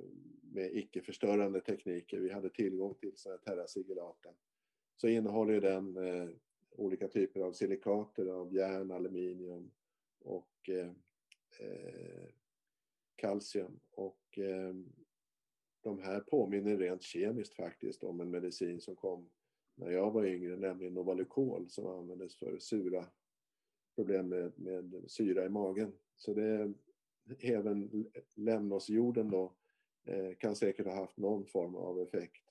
med 0.54 0.76
icke-förstörande 0.76 1.60
tekniker, 1.60 2.20
vi 2.20 2.32
hade 2.32 2.50
tillgång 2.50 2.94
till 2.94 3.12
sådana 3.16 3.40
här 3.46 3.54
terrasigilaten, 3.54 4.32
så 4.96 5.08
innehåller 5.08 5.60
den 5.60 5.96
eh, 5.96 6.28
olika 6.70 7.08
typer 7.08 7.40
av 7.40 7.52
silikater 7.52 8.26
av 8.26 8.54
järn, 8.54 8.90
aluminium 8.90 9.70
och 10.18 10.68
eh, 10.68 10.90
eh, 11.60 12.28
kalcium. 13.16 13.80
Och 13.90 14.38
eh, 14.38 14.74
de 15.80 15.98
här 16.02 16.20
påminner 16.20 16.76
rent 16.76 17.02
kemiskt 17.02 17.54
faktiskt 17.54 18.04
om 18.04 18.20
en 18.20 18.30
medicin 18.30 18.80
som 18.80 18.96
kom 18.96 19.30
när 19.74 19.90
jag 19.90 20.10
var 20.10 20.24
yngre, 20.24 20.56
nämligen 20.56 20.94
Novalucol 20.94 21.70
som 21.70 21.86
användes 21.86 22.36
för 22.36 22.58
sura 22.58 23.06
problem 23.94 24.28
med, 24.28 24.58
med 24.58 25.04
syra 25.06 25.44
i 25.44 25.48
magen. 25.48 25.92
Så 26.16 26.34
det 26.34 26.44
är 26.44 26.74
även 27.40 28.06
lämnosjorden 28.34 29.30
då 29.30 29.52
kan 30.38 30.56
säkert 30.56 30.86
ha 30.86 30.94
haft 30.94 31.16
någon 31.16 31.46
form 31.46 31.76
av 31.76 32.00
effekt 32.00 32.44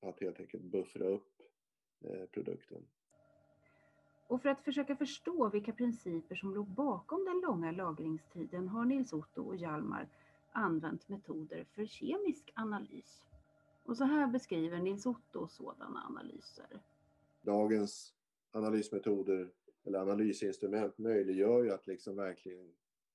att 0.00 0.20
helt 0.20 0.40
enkelt 0.40 0.62
buffra 0.62 1.04
upp 1.04 1.42
eh, 2.04 2.26
produkten. 2.26 2.86
Och 4.26 4.42
för 4.42 4.48
att 4.48 4.60
försöka 4.60 4.96
förstå 4.96 5.48
vilka 5.48 5.72
principer 5.72 6.34
som 6.34 6.54
låg 6.54 6.66
bakom 6.66 7.24
den 7.24 7.40
långa 7.40 7.70
lagringstiden 7.70 8.68
har 8.68 8.84
Nils 8.84 9.12
Otto 9.12 9.42
och 9.42 9.56
Hjalmar 9.56 10.08
använt 10.52 11.08
metoder 11.08 11.64
för 11.64 11.86
kemisk 11.86 12.52
analys. 12.54 13.24
Och 13.84 13.96
så 13.96 14.04
här 14.04 14.26
beskriver 14.26 14.78
Nils 14.78 15.06
Otto 15.06 15.48
sådana 15.48 16.02
analyser. 16.08 16.82
Dagens 17.42 18.14
analysmetoder 18.50 19.50
eller 19.84 19.98
analysinstrument 19.98 20.98
möjliggör 20.98 21.64
ju 21.64 21.70
att 21.70 21.86
liksom 21.86 22.16
verkligen 22.16 22.72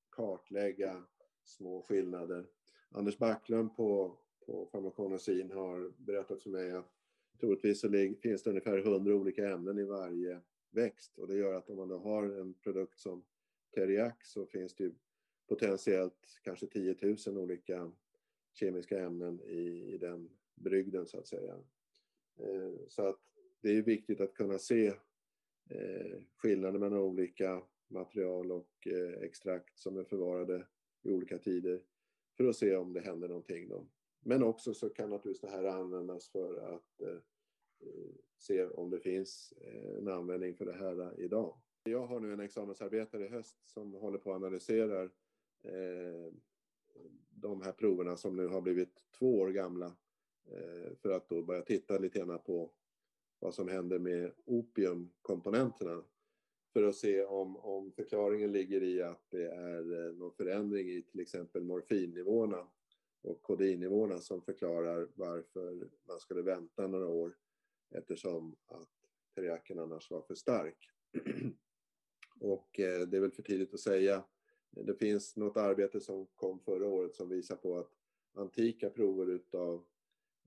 kartlägga 0.09 1.03
små 1.43 1.81
skillnader. 1.81 2.45
Anders 2.89 3.17
Backlund 3.17 3.75
på, 3.75 4.17
på 4.45 4.67
farmakonosin 4.71 5.51
har 5.51 5.91
berättat 5.97 6.43
för 6.43 6.49
mig 6.49 6.71
att 6.71 6.93
troligtvis 7.39 7.79
så 7.79 7.89
finns 8.21 8.43
det 8.43 8.49
ungefär 8.49 8.77
100 8.77 9.15
olika 9.15 9.49
ämnen 9.49 9.79
i 9.79 9.83
varje 9.83 10.41
växt 10.69 11.17
och 11.17 11.27
det 11.27 11.35
gör 11.35 11.53
att 11.53 11.69
om 11.69 11.77
man 11.77 11.87
då 11.87 11.97
har 11.97 12.23
en 12.23 12.53
produkt 12.53 12.99
som 12.99 13.23
Teriac 13.75 14.13
så 14.23 14.45
finns 14.45 14.75
det 14.75 14.83
ju 14.83 14.93
potentiellt 15.47 16.39
kanske 16.43 16.67
10 16.67 16.95
000 17.27 17.37
olika 17.37 17.91
kemiska 18.53 19.03
ämnen 19.03 19.41
i, 19.41 19.93
i 19.93 19.97
den 19.97 20.29
brygden 20.55 21.05
så 21.05 21.19
att 21.19 21.27
säga. 21.27 21.53
Eh, 22.39 22.71
så 22.87 23.07
att 23.07 23.19
det 23.61 23.69
är 23.69 23.81
viktigt 23.81 24.21
att 24.21 24.33
kunna 24.33 24.59
se 24.59 24.87
eh, 25.69 26.17
skillnader 26.35 26.79
mellan 26.79 26.99
olika 26.99 27.61
material 27.87 28.51
och 28.51 28.87
eh, 28.87 29.21
extrakt 29.21 29.79
som 29.79 29.97
är 29.97 30.03
förvarade 30.03 30.67
i 31.03 31.11
olika 31.11 31.37
tider 31.37 31.81
för 32.37 32.47
att 32.47 32.55
se 32.55 32.75
om 32.75 32.93
det 32.93 32.99
händer 32.99 33.27
någonting. 33.27 33.69
Då. 33.69 33.87
Men 34.19 34.43
också 34.43 34.73
så 34.73 34.89
kan 34.89 35.09
naturligtvis 35.09 35.51
det 35.51 35.57
här 35.57 35.63
användas 35.63 36.29
för 36.29 36.75
att 36.75 37.01
eh, 37.01 37.09
eh 37.79 38.11
se 38.39 38.65
om 38.65 38.89
det 38.89 38.99
finns 38.99 39.53
eh, 39.61 39.97
en 39.97 40.07
användning 40.07 40.55
för 40.55 40.65
det 40.65 40.73
här 40.73 41.01
eh, 41.01 41.25
idag. 41.25 41.57
Jag 41.83 42.07
har 42.07 42.19
nu 42.19 42.33
en 42.33 42.39
examensarbetare 42.39 43.25
i 43.25 43.29
höst 43.29 43.57
som 43.65 43.93
håller 43.93 44.17
på 44.17 44.31
att 44.31 44.35
analysera 44.35 45.09
de 47.29 47.61
här 47.61 47.71
proverna 47.71 48.17
som 48.17 48.35
nu 48.35 48.47
har 48.47 48.61
blivit 48.61 49.03
två 49.19 49.39
år 49.39 49.49
gamla 49.49 49.95
för 51.01 51.09
att 51.09 51.29
då 51.29 51.41
börja 51.41 51.61
titta 51.61 51.97
lite 51.97 52.19
grann 52.19 52.39
på 52.39 52.71
vad 53.39 53.53
som 53.53 53.67
händer 53.67 53.99
med 53.99 54.31
opiumkomponenterna 54.45 56.03
för 56.73 56.83
att 56.83 56.95
se 56.95 57.23
om, 57.23 57.57
om 57.57 57.91
förklaringen 57.91 58.51
ligger 58.51 58.83
i 58.83 59.01
att 59.01 59.25
det 59.29 59.45
är 59.45 60.07
eh, 60.07 60.13
någon 60.13 60.33
förändring 60.33 60.89
i 60.89 61.01
till 61.01 61.19
exempel 61.19 61.63
morfinnivåerna 61.63 62.67
och 63.21 63.41
kodinnivåerna 63.41 64.19
som 64.19 64.41
förklarar 64.41 65.07
varför 65.15 65.89
man 66.07 66.19
skulle 66.19 66.41
vänta 66.41 66.87
några 66.87 67.07
år 67.07 67.37
eftersom 67.91 68.55
att 68.65 68.89
teriaken 69.35 69.79
annars 69.79 70.11
var 70.11 70.21
för 70.21 70.35
stark. 70.35 70.89
och 72.39 72.79
eh, 72.79 73.07
det 73.07 73.17
är 73.17 73.21
väl 73.21 73.31
för 73.31 73.43
tidigt 73.43 73.73
att 73.73 73.79
säga. 73.79 74.23
Det 74.69 74.95
finns 74.95 75.35
något 75.35 75.57
arbete 75.57 75.99
som 75.99 76.27
kom 76.35 76.59
förra 76.59 76.87
året 76.87 77.15
som 77.15 77.29
visar 77.29 77.55
på 77.55 77.77
att 77.77 77.91
antika 78.33 78.89
prover 78.89 79.29
utav 79.29 79.83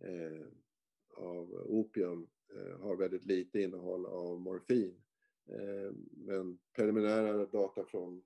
eh, 0.00 0.46
av 1.16 1.54
opium 1.68 2.28
Eh, 2.56 2.80
har 2.80 2.96
väldigt 2.96 3.24
lite 3.24 3.61
innehåll 3.61 4.06
av 4.06 4.40
morfin. 4.40 4.94
Eh, 5.52 5.92
men 6.10 6.58
preliminära 6.72 7.46
data 7.46 7.84
från 7.84 8.22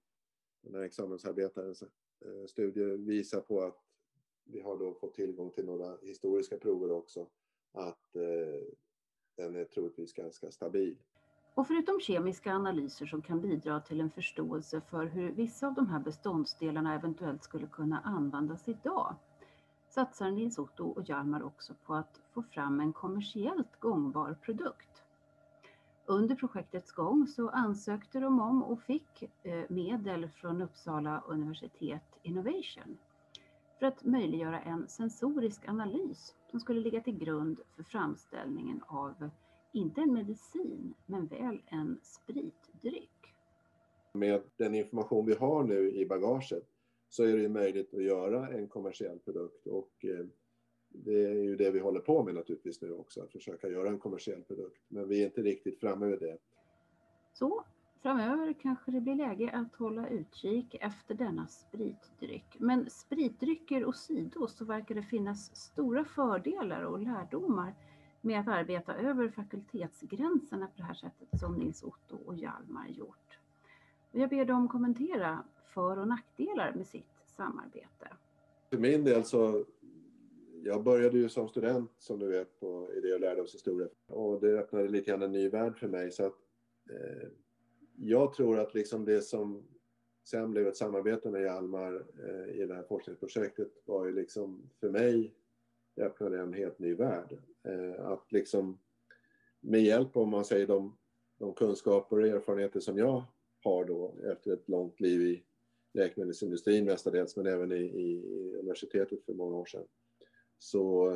den 0.60 0.74
här 0.74 0.82
examensarbetarens 0.82 1.82
eh, 1.82 2.46
studier 2.46 2.96
visar 2.96 3.40
på 3.40 3.60
att 3.60 3.78
vi 4.44 4.60
har 4.60 4.78
då 4.78 4.94
fått 4.94 5.14
tillgång 5.14 5.50
till 5.50 5.64
några 5.64 5.96
historiska 6.02 6.56
prover 6.56 6.90
också, 6.90 7.28
att 7.72 8.16
eh, 8.16 8.62
den 9.36 9.56
är 9.56 9.64
troligtvis 9.64 10.12
ganska 10.12 10.50
stabil. 10.50 10.96
Och 11.54 11.66
förutom 11.66 12.00
kemiska 12.00 12.52
analyser 12.52 13.06
som 13.06 13.22
kan 13.22 13.40
bidra 13.40 13.80
till 13.80 14.00
en 14.00 14.10
förståelse 14.10 14.80
för 14.80 15.04
hur 15.04 15.32
vissa 15.32 15.66
av 15.66 15.74
de 15.74 15.86
här 15.86 16.00
beståndsdelarna 16.00 16.94
eventuellt 16.94 17.44
skulle 17.44 17.66
kunna 17.66 18.00
användas 18.00 18.68
idag, 18.68 19.14
satsar 19.88 20.30
Nils 20.30 20.58
Otto 20.58 20.88
och 20.88 21.08
Hjalmar 21.08 21.42
också 21.42 21.74
på 21.84 21.94
att 21.94 22.20
få 22.32 22.42
fram 22.42 22.80
en 22.80 22.92
kommersiellt 22.92 23.80
gångbar 23.80 24.38
produkt. 24.42 25.03
Under 26.06 26.34
projektets 26.34 26.92
gång 26.92 27.26
så 27.26 27.48
ansökte 27.48 28.20
de 28.20 28.40
om 28.40 28.62
och 28.62 28.82
fick 28.82 29.22
eh, 29.42 29.64
medel 29.68 30.28
från 30.28 30.62
Uppsala 30.62 31.24
universitet 31.28 32.18
Innovation 32.22 32.98
för 33.78 33.86
att 33.86 34.04
möjliggöra 34.04 34.60
en 34.60 34.88
sensorisk 34.88 35.68
analys 35.68 36.34
som 36.50 36.60
skulle 36.60 36.80
ligga 36.80 37.00
till 37.00 37.18
grund 37.18 37.60
för 37.76 37.82
framställningen 37.82 38.82
av, 38.86 39.30
inte 39.72 40.00
en 40.00 40.12
medicin, 40.12 40.94
men 41.06 41.26
väl 41.26 41.62
en 41.66 42.00
spritdryck. 42.02 43.34
Med 44.12 44.42
den 44.56 44.74
information 44.74 45.26
vi 45.26 45.34
har 45.34 45.64
nu 45.64 45.92
i 45.92 46.06
bagaget 46.06 46.68
så 47.08 47.24
är 47.24 47.36
det 47.36 47.48
möjligt 47.48 47.94
att 47.94 48.02
göra 48.02 48.48
en 48.48 48.68
kommersiell 48.68 49.18
produkt 49.18 49.66
och 49.66 50.04
eh, 50.04 50.26
det 50.94 51.24
är 51.24 51.42
ju 51.42 51.56
det 51.56 51.70
vi 51.70 51.78
håller 51.78 52.00
på 52.00 52.24
med 52.24 52.34
naturligtvis 52.34 52.82
nu 52.82 52.92
också, 52.92 53.22
att 53.22 53.32
försöka 53.32 53.68
göra 53.68 53.88
en 53.88 53.98
kommersiell 53.98 54.42
produkt. 54.42 54.80
Men 54.88 55.08
vi 55.08 55.20
är 55.20 55.24
inte 55.24 55.42
riktigt 55.42 55.80
framme 55.80 56.06
vid 56.06 56.20
det. 56.20 56.38
Så 57.32 57.64
framöver 58.02 58.52
kanske 58.52 58.90
det 58.90 59.00
blir 59.00 59.14
läge 59.14 59.50
att 59.50 59.74
hålla 59.74 60.08
utkik 60.08 60.76
efter 60.80 61.14
denna 61.14 61.46
spritdryck. 61.46 62.56
Men 62.58 62.90
spritdrycker 62.90 63.86
åsido 63.86 64.46
så 64.46 64.64
verkar 64.64 64.94
det 64.94 65.02
finnas 65.02 65.56
stora 65.56 66.04
fördelar 66.04 66.82
och 66.82 66.98
lärdomar 66.98 67.74
med 68.20 68.40
att 68.40 68.48
arbeta 68.48 68.94
över 68.94 69.28
fakultetsgränserna 69.28 70.66
på 70.66 70.72
det 70.76 70.82
här 70.82 70.94
sättet 70.94 71.40
som 71.40 71.54
Nils 71.54 71.82
Otto 71.82 72.16
och 72.26 72.36
Hjalmar 72.36 72.88
gjort. 72.88 73.38
Jag 74.12 74.30
ber 74.30 74.44
dem 74.44 74.68
kommentera 74.68 75.44
för 75.66 75.98
och 75.98 76.08
nackdelar 76.08 76.72
med 76.74 76.86
sitt 76.86 77.06
samarbete. 77.36 78.08
För 78.70 78.78
min 78.78 79.04
del 79.04 79.24
så 79.24 79.64
jag 80.66 80.82
började 80.82 81.18
ju 81.18 81.28
som 81.28 81.48
student 81.48 81.90
som 81.98 82.18
du 82.18 82.28
vet 82.28 82.60
på 82.60 82.88
idé 82.96 83.14
och 83.14 83.20
lärdomshistoria 83.20 83.88
och 84.06 84.40
det 84.40 84.58
öppnade 84.58 84.88
lite 84.88 85.10
grann 85.10 85.22
en 85.22 85.32
ny 85.32 85.48
värld 85.48 85.78
för 85.78 85.88
mig 85.88 86.10
så 86.10 86.26
att 86.26 86.38
eh, 86.90 87.28
jag 87.96 88.32
tror 88.34 88.58
att 88.58 88.74
liksom 88.74 89.04
det 89.04 89.22
som 89.22 89.62
sen 90.24 90.50
blev 90.50 90.66
ett 90.66 90.76
samarbete 90.76 91.30
med 91.30 91.42
Hjalmar 91.42 92.06
eh, 92.28 92.60
i 92.60 92.66
det 92.66 92.74
här 92.74 92.82
forskningsprojektet 92.82 93.72
var 93.84 94.06
ju 94.06 94.12
liksom 94.12 94.70
för 94.80 94.90
mig 94.90 95.34
det 95.94 96.02
öppnade 96.02 96.40
en 96.40 96.52
helt 96.52 96.78
ny 96.78 96.94
värld. 96.94 97.38
Eh, 97.62 98.06
att 98.06 98.32
liksom 98.32 98.78
med 99.60 99.82
hjälp 99.82 100.16
om 100.16 100.28
man 100.28 100.44
säger 100.44 100.66
de, 100.66 100.96
de 101.38 101.54
kunskaper 101.54 102.20
och 102.20 102.26
erfarenheter 102.26 102.80
som 102.80 102.98
jag 102.98 103.24
har 103.64 103.84
då 103.84 104.14
efter 104.32 104.52
ett 104.52 104.68
långt 104.68 105.00
liv 105.00 105.22
i 105.22 105.44
läkemedelsindustrin 105.92 106.84
mestadels, 106.84 107.36
men 107.36 107.46
även 107.46 107.72
i, 107.72 107.84
i 107.84 108.22
universitetet 108.58 109.24
för 109.24 109.34
många 109.34 109.56
år 109.56 109.64
sedan, 109.64 109.84
så, 110.58 111.12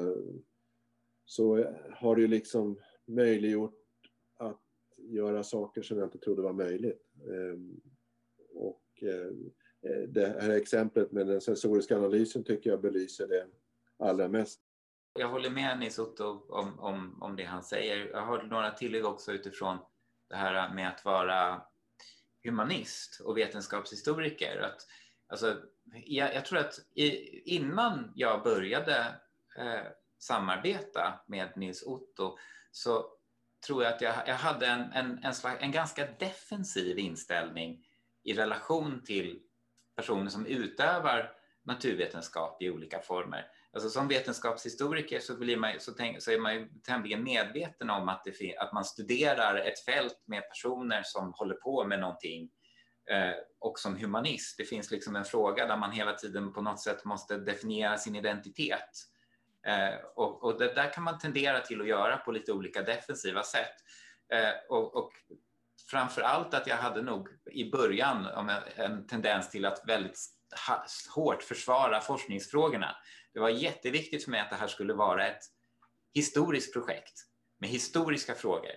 så 1.24 1.64
har 1.94 2.16
det 2.16 2.22
ju 2.22 2.28
liksom 2.28 2.78
möjliggjort 3.06 3.74
att 4.36 4.60
göra 4.96 5.42
saker 5.42 5.82
som 5.82 5.98
jag 5.98 6.06
inte 6.06 6.18
trodde 6.18 6.42
var 6.42 6.52
möjligt. 6.52 7.12
Ehm, 7.28 7.80
och 8.54 9.02
eh, 9.02 9.32
det 10.08 10.42
här 10.42 10.50
exemplet 10.50 11.12
med 11.12 11.26
den 11.26 11.40
sensoriska 11.40 11.96
analysen 11.96 12.44
tycker 12.44 12.70
jag 12.70 12.80
belyser 12.80 13.28
det 13.28 13.46
allra 13.98 14.28
mest. 14.28 14.60
Jag 15.12 15.28
håller 15.28 15.50
med 15.50 15.78
Nils 15.78 15.98
Otto 15.98 16.46
om, 16.48 16.80
om, 16.80 17.22
om 17.22 17.36
det 17.36 17.44
han 17.44 17.62
säger. 17.62 18.10
Jag 18.10 18.22
har 18.22 18.42
några 18.42 18.70
tillägg 18.70 19.04
också 19.04 19.32
utifrån 19.32 19.78
det 20.28 20.36
här 20.36 20.74
med 20.74 20.88
att 20.88 21.04
vara 21.04 21.62
humanist 22.44 23.20
och 23.24 23.36
vetenskapshistoriker. 23.36 24.60
Att, 24.60 24.86
alltså, 25.28 25.56
jag, 25.94 26.34
jag 26.34 26.44
tror 26.44 26.58
att 26.58 26.74
i, 26.94 27.08
innan 27.56 28.12
jag 28.14 28.42
började 28.42 29.20
eh, 29.58 29.86
samarbeta 30.18 31.20
med 31.26 31.52
Nils 31.56 31.82
Otto 31.82 32.38
så 32.70 33.06
tror 33.66 33.84
jag 33.84 33.94
att 33.94 34.00
jag, 34.00 34.14
jag 34.26 34.34
hade 34.34 34.66
en, 34.66 34.92
en, 34.92 35.24
en, 35.24 35.34
slags, 35.34 35.62
en 35.62 35.72
ganska 35.72 36.06
defensiv 36.18 36.98
inställning 36.98 37.84
i 38.24 38.32
relation 38.32 39.02
till 39.04 39.40
personer 39.96 40.30
som 40.30 40.46
utövar 40.46 41.32
naturvetenskap 41.64 42.62
i 42.62 42.70
olika 42.70 43.00
former. 43.00 43.46
Alltså 43.72 43.90
som 43.90 44.08
vetenskapshistoriker 44.08 45.20
så, 45.20 45.36
blir 45.36 45.56
man, 45.56 45.72
så, 45.78 45.92
tänk, 45.92 46.22
så 46.22 46.30
är 46.30 46.38
man 46.38 46.54
ju 46.54 46.68
tämligen 46.68 47.22
medveten 47.22 47.90
om 47.90 48.08
att, 48.08 48.24
det, 48.24 48.56
att 48.56 48.72
man 48.72 48.84
studerar 48.84 49.56
ett 49.56 49.84
fält 49.84 50.22
med 50.26 50.48
personer 50.48 51.02
som 51.04 51.32
håller 51.36 51.54
på 51.54 51.84
med 51.84 52.00
någonting 52.00 52.50
eh, 53.10 53.34
och 53.58 53.78
som 53.78 53.96
humanist. 53.96 54.58
Det 54.58 54.64
finns 54.64 54.90
liksom 54.90 55.16
en 55.16 55.24
fråga 55.24 55.66
där 55.66 55.76
man 55.76 55.92
hela 55.92 56.12
tiden 56.12 56.52
på 56.52 56.62
något 56.62 56.80
sätt 56.80 57.04
måste 57.04 57.36
definiera 57.36 57.98
sin 57.98 58.16
identitet. 58.16 58.90
Eh, 59.68 59.94
och, 60.14 60.44
och, 60.44 60.58
det 60.58 60.74
där 60.74 60.92
kan 60.92 61.04
man 61.04 61.18
tendera 61.18 61.60
till 61.60 61.80
att 61.80 61.88
göra 61.88 62.16
på 62.16 62.32
lite 62.32 62.52
olika 62.52 62.82
defensiva 62.82 63.42
sätt. 63.42 63.74
Eh, 64.32 64.50
och, 64.68 64.96
och 64.96 65.12
framför 65.90 66.22
allt 66.22 66.54
att 66.54 66.66
jag 66.66 66.76
hade 66.76 67.02
nog 67.02 67.28
i 67.50 67.70
början 67.70 68.26
en 68.76 69.06
tendens 69.06 69.50
till 69.50 69.64
att 69.64 69.82
väldigt 69.86 70.18
hårt 71.14 71.42
försvara 71.42 72.00
forskningsfrågorna. 72.00 72.96
Det 73.34 73.40
var 73.40 73.48
jätteviktigt 73.48 74.24
för 74.24 74.30
mig 74.30 74.40
att 74.40 74.50
det 74.50 74.56
här 74.56 74.66
skulle 74.66 74.94
vara 74.94 75.26
ett 75.26 75.42
historiskt 76.14 76.72
projekt 76.72 77.14
med 77.60 77.70
historiska 77.70 78.34
frågor. 78.34 78.72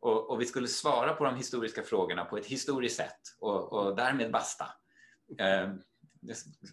Och, 0.00 0.30
och 0.30 0.40
vi 0.40 0.46
skulle 0.46 0.68
svara 0.68 1.12
på 1.12 1.24
de 1.24 1.36
historiska 1.36 1.82
frågorna 1.82 2.24
på 2.24 2.36
ett 2.36 2.46
historiskt 2.46 2.96
sätt 2.96 3.20
och, 3.40 3.72
och 3.72 3.96
därmed 3.96 4.30
basta. 4.30 4.64
Eh, 5.40 5.68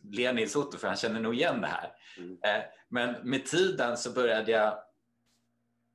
Ler 0.03 0.33
Nils 0.33 0.55
Otto 0.55 0.77
för 0.77 0.87
han 0.87 0.97
känner 0.97 1.19
nog 1.19 1.35
igen 1.35 1.61
det 1.61 1.67
här. 1.67 1.91
Mm. 2.17 2.37
Eh, 2.43 2.63
men 2.89 3.29
med 3.29 3.45
tiden 3.45 3.97
så 3.97 4.11
började 4.11 4.51
jag 4.51 4.79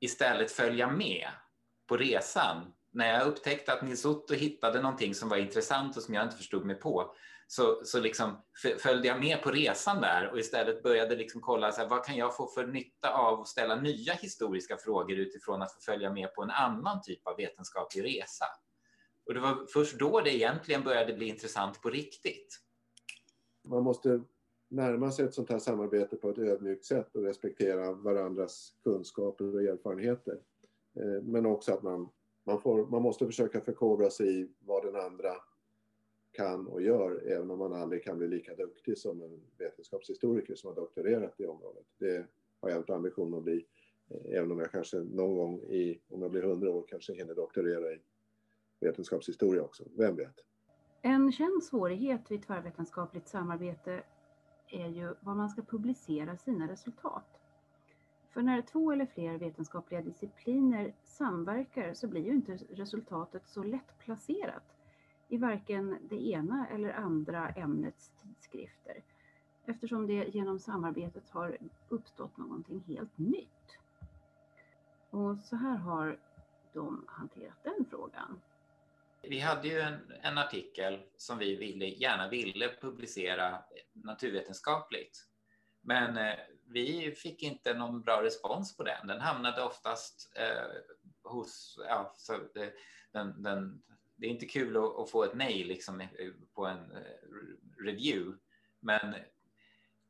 istället 0.01 0.53
följa 0.53 0.90
med 0.90 1.29
på 1.88 1.97
resan. 1.97 2.73
När 2.92 3.12
jag 3.12 3.27
upptäckte 3.27 3.73
att 3.73 3.83
Nils 3.83 4.05
Otto 4.05 4.35
hittade 4.35 4.83
någonting 4.83 5.14
som 5.14 5.29
var 5.29 5.37
intressant 5.37 5.97
och 5.97 6.03
som 6.03 6.14
jag 6.14 6.25
inte 6.25 6.37
förstod 6.37 6.66
mig 6.66 6.77
på 6.77 7.14
så, 7.47 7.85
så 7.85 8.01
liksom 8.01 8.42
följde 8.79 9.09
jag 9.09 9.21
med 9.21 9.42
på 9.42 9.51
resan 9.51 10.01
där 10.01 10.29
och 10.33 10.38
istället 10.38 10.83
började 10.83 11.16
liksom 11.16 11.40
kolla 11.40 11.73
så 11.73 11.81
här, 11.81 11.88
vad 11.88 12.05
kan 12.05 12.16
jag 12.16 12.37
få 12.37 12.47
för 12.47 12.66
nytta 12.66 13.11
av 13.11 13.40
att 13.40 13.49
ställa 13.49 13.77
nya 13.77 14.12
historiska 14.12 14.77
frågor 14.77 15.19
utifrån 15.19 15.62
att 15.62 15.73
få 15.73 15.81
följa 15.81 16.12
med 16.12 16.35
på 16.35 16.42
en 16.42 16.51
annan 16.51 17.03
typ 17.03 17.27
av 17.27 17.37
vetenskaplig 17.37 18.05
resa. 18.05 18.47
Och 19.27 19.35
det 19.35 19.40
var 19.40 19.66
först 19.73 19.99
då 19.99 20.21
det 20.21 20.35
egentligen 20.35 20.83
började 20.83 21.12
bli 21.12 21.29
intressant 21.29 21.83
på 21.83 21.90
riktigt. 21.90 22.61
Man 23.66 23.83
måste 23.83 24.20
närma 24.68 25.11
sig 25.11 25.24
ett 25.24 25.35
sånt 25.35 25.50
här 25.50 25.59
samarbete 25.59 26.16
på 26.16 26.31
ett 26.31 26.38
ödmjukt 26.38 26.85
sätt 26.85 27.16
och 27.16 27.22
respektera 27.22 27.92
varandras 27.92 28.74
kunskaper 28.83 29.55
och 29.55 29.62
erfarenheter. 29.62 30.40
Eh, 30.94 31.22
men 31.22 31.46
också 31.46 31.72
att 31.72 31.83
man, 31.83 32.09
man, 32.44 32.61
får, 32.61 32.87
man 32.87 33.02
måste 33.02 33.26
försöka 33.26 33.61
förkovra 33.61 34.11
sig 34.11 34.40
i 34.40 34.48
vad 34.61 34.85
den 34.85 34.96
andra 34.96 35.33
kan 36.33 36.66
och 36.66 36.83
gör, 36.83 37.22
även 37.26 37.50
om 37.50 37.59
man 37.59 37.72
aldrig 37.72 38.05
kan 38.05 38.18
bli 38.18 38.29
lika 38.29 38.55
duktig 38.55 38.98
som 38.98 39.22
en 39.22 39.40
vetenskapshistoriker 39.59 40.55
som 40.55 40.68
har 40.68 40.74
doktorerat 40.74 41.40
i 41.40 41.46
området. 41.46 41.85
Det 41.98 42.26
har 42.61 42.70
jag 42.70 42.79
inte 42.79 42.94
ambition 42.94 43.35
att 43.35 43.42
bli, 43.42 43.66
eh, 44.09 44.38
även 44.38 44.52
om 44.52 44.59
jag 44.59 44.70
kanske 44.70 44.98
någon 44.98 45.37
gång 45.37 45.61
i, 45.61 46.00
om 46.09 46.22
jag 46.22 46.31
blir 46.31 46.42
hundra 46.42 46.70
år, 46.70 46.85
kanske 46.88 47.14
hinner 47.14 47.35
doktorera 47.35 47.92
i 47.92 48.00
vetenskapshistoria 48.81 49.62
också. 49.62 49.85
Vem 49.96 50.16
vet? 50.16 50.44
En 51.07 51.33
känd 51.33 51.64
svårighet 51.64 52.31
vid 52.31 52.47
tvärvetenskapligt 52.47 53.29
samarbete 53.29 54.03
är 54.69 54.88
ju 54.88 55.14
var 55.21 55.35
man 55.35 55.51
ska 55.51 55.62
publicera 55.62 56.37
sina 56.37 56.69
resultat. 56.69 57.40
För 58.31 58.42
när 58.42 58.62
två 58.62 58.92
eller 58.92 59.07
fler 59.07 59.38
vetenskapliga 59.38 60.03
discipliner 60.03 60.95
samverkar 61.05 61.95
så 61.95 62.09
blir 62.09 62.25
ju 62.25 62.31
inte 62.31 62.57
resultatet 62.57 63.49
så 63.49 63.62
lätt 63.62 63.99
placerat 63.99 64.77
i 65.29 65.37
varken 65.37 65.99
det 66.09 66.29
ena 66.29 66.69
eller 66.69 66.92
andra 66.92 67.49
ämnets 67.49 68.12
tidskrifter 68.23 69.03
eftersom 69.64 70.07
det 70.07 70.35
genom 70.35 70.59
samarbetet 70.59 71.31
har 71.31 71.59
uppstått 71.88 72.37
någonting 72.37 72.81
helt 72.87 73.19
nytt. 73.19 73.79
Och 75.11 75.38
så 75.38 75.57
här 75.57 75.77
har 75.77 76.19
de 76.73 77.05
hanterat 77.09 77.62
den 77.62 77.85
frågan. 77.90 78.40
Vi 79.22 79.40
hade 79.40 79.68
ju 79.68 79.81
en, 79.81 80.12
en 80.22 80.38
artikel 80.38 81.02
som 81.16 81.38
vi 81.38 81.57
ville, 81.57 81.87
gärna 81.87 82.29
ville 82.29 82.68
publicera 82.81 83.62
naturvetenskapligt. 83.92 85.26
Men 85.81 86.16
eh, 86.16 86.35
vi 86.68 87.14
fick 87.16 87.42
inte 87.42 87.74
någon 87.74 88.02
bra 88.02 88.22
respons 88.22 88.76
på 88.76 88.83
den. 88.83 89.07
Den 89.07 89.20
hamnade 89.20 89.62
oftast 89.62 90.33
eh, 90.35 90.83
hos, 91.22 91.79
ja, 91.88 92.14
så 92.16 92.38
det, 92.55 92.72
den, 93.12 93.42
den, 93.42 93.83
det 94.16 94.26
är 94.26 94.31
inte 94.31 94.46
kul 94.46 94.76
att, 94.76 94.98
att, 94.98 95.11
få 95.11 95.24
ett 95.24 95.35
nej 95.35 95.64
liksom, 95.64 96.09
på 96.55 96.66
en 96.66 96.92
eh, 96.92 97.85
review. 97.85 98.38
Men 98.81 99.14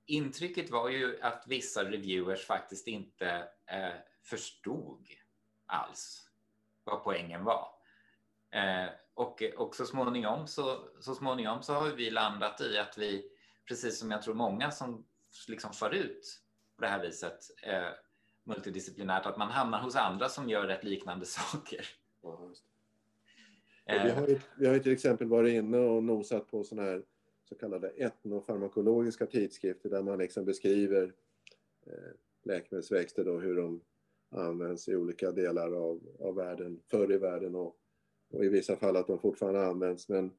intrycket 0.07 0.71
var 0.71 0.89
ju 0.89 1.21
att 1.21 1.45
vissa 1.47 1.85
reviewers 1.85 2.47
faktiskt 2.47 2.87
inte 2.87 3.49
eh, 3.67 3.95
förstod 4.23 5.09
alls 5.67 6.31
vad 6.85 7.05
poängen 7.05 7.45
var. 7.45 7.76
Eh, 8.57 8.89
och, 9.15 9.43
och 9.57 9.77
så, 9.77 9.85
småningom 9.85 10.47
så, 10.47 10.79
så 11.01 11.15
småningom 11.15 11.63
så 11.63 11.73
har 11.73 11.91
vi 11.91 12.11
landat 12.11 12.61
i 12.61 12.79
att 12.79 12.99
vi, 12.99 13.25
precis 13.69 13.99
som 13.99 14.11
jag 14.11 14.23
tror 14.23 14.35
många 14.35 14.71
som 14.71 15.05
liksom 15.49 15.73
far 15.73 15.91
ut 15.91 16.41
på 16.77 16.83
det 16.83 16.89
här 16.89 17.03
viset 17.03 17.39
eh, 17.63 17.89
multidisciplinärt, 18.45 19.27
att 19.27 19.37
man 19.37 19.51
hamnar 19.51 19.83
hos 19.83 19.97
andra 19.97 20.29
som 20.29 20.49
gör 20.49 20.67
rätt 20.67 20.85
liknande 20.85 21.27
saker. 21.27 21.87
Ja, 22.23 22.55
eh. 23.87 24.05
vi, 24.05 24.11
har 24.11 24.29
ju, 24.29 24.41
vi 24.57 24.67
har 24.67 24.75
ju 24.75 24.81
till 24.81 24.93
exempel 24.93 25.27
varit 25.27 25.55
inne 25.55 25.79
och 25.79 26.05
nosat 26.05 26.51
på 26.51 26.65
sådana 26.65 26.89
här 26.89 27.03
så 27.49 27.55
kallade 27.55 27.89
etnofarmakologiska 27.89 29.27
tidskrifter 29.27 29.91
där 29.91 30.03
man 30.03 30.19
liksom 30.19 30.45
beskriver 30.45 31.13
eh, 31.87 32.13
läkemedelsväxter 32.43 33.25
då, 33.25 33.39
hur 33.39 33.57
de 33.57 33.81
används 34.31 34.89
i 34.89 34.97
olika 34.97 35.33
delar 35.33 35.73
av, 35.73 36.01
av 36.21 36.35
världen, 36.35 36.81
förr 36.91 37.13
i 37.13 37.19
världen 37.19 37.55
och 37.55 37.77
och 38.31 38.45
i 38.45 38.49
vissa 38.49 38.77
fall 38.77 38.97
att 38.97 39.07
de 39.07 39.19
fortfarande 39.19 39.67
används. 39.67 40.09
Men, 40.09 40.31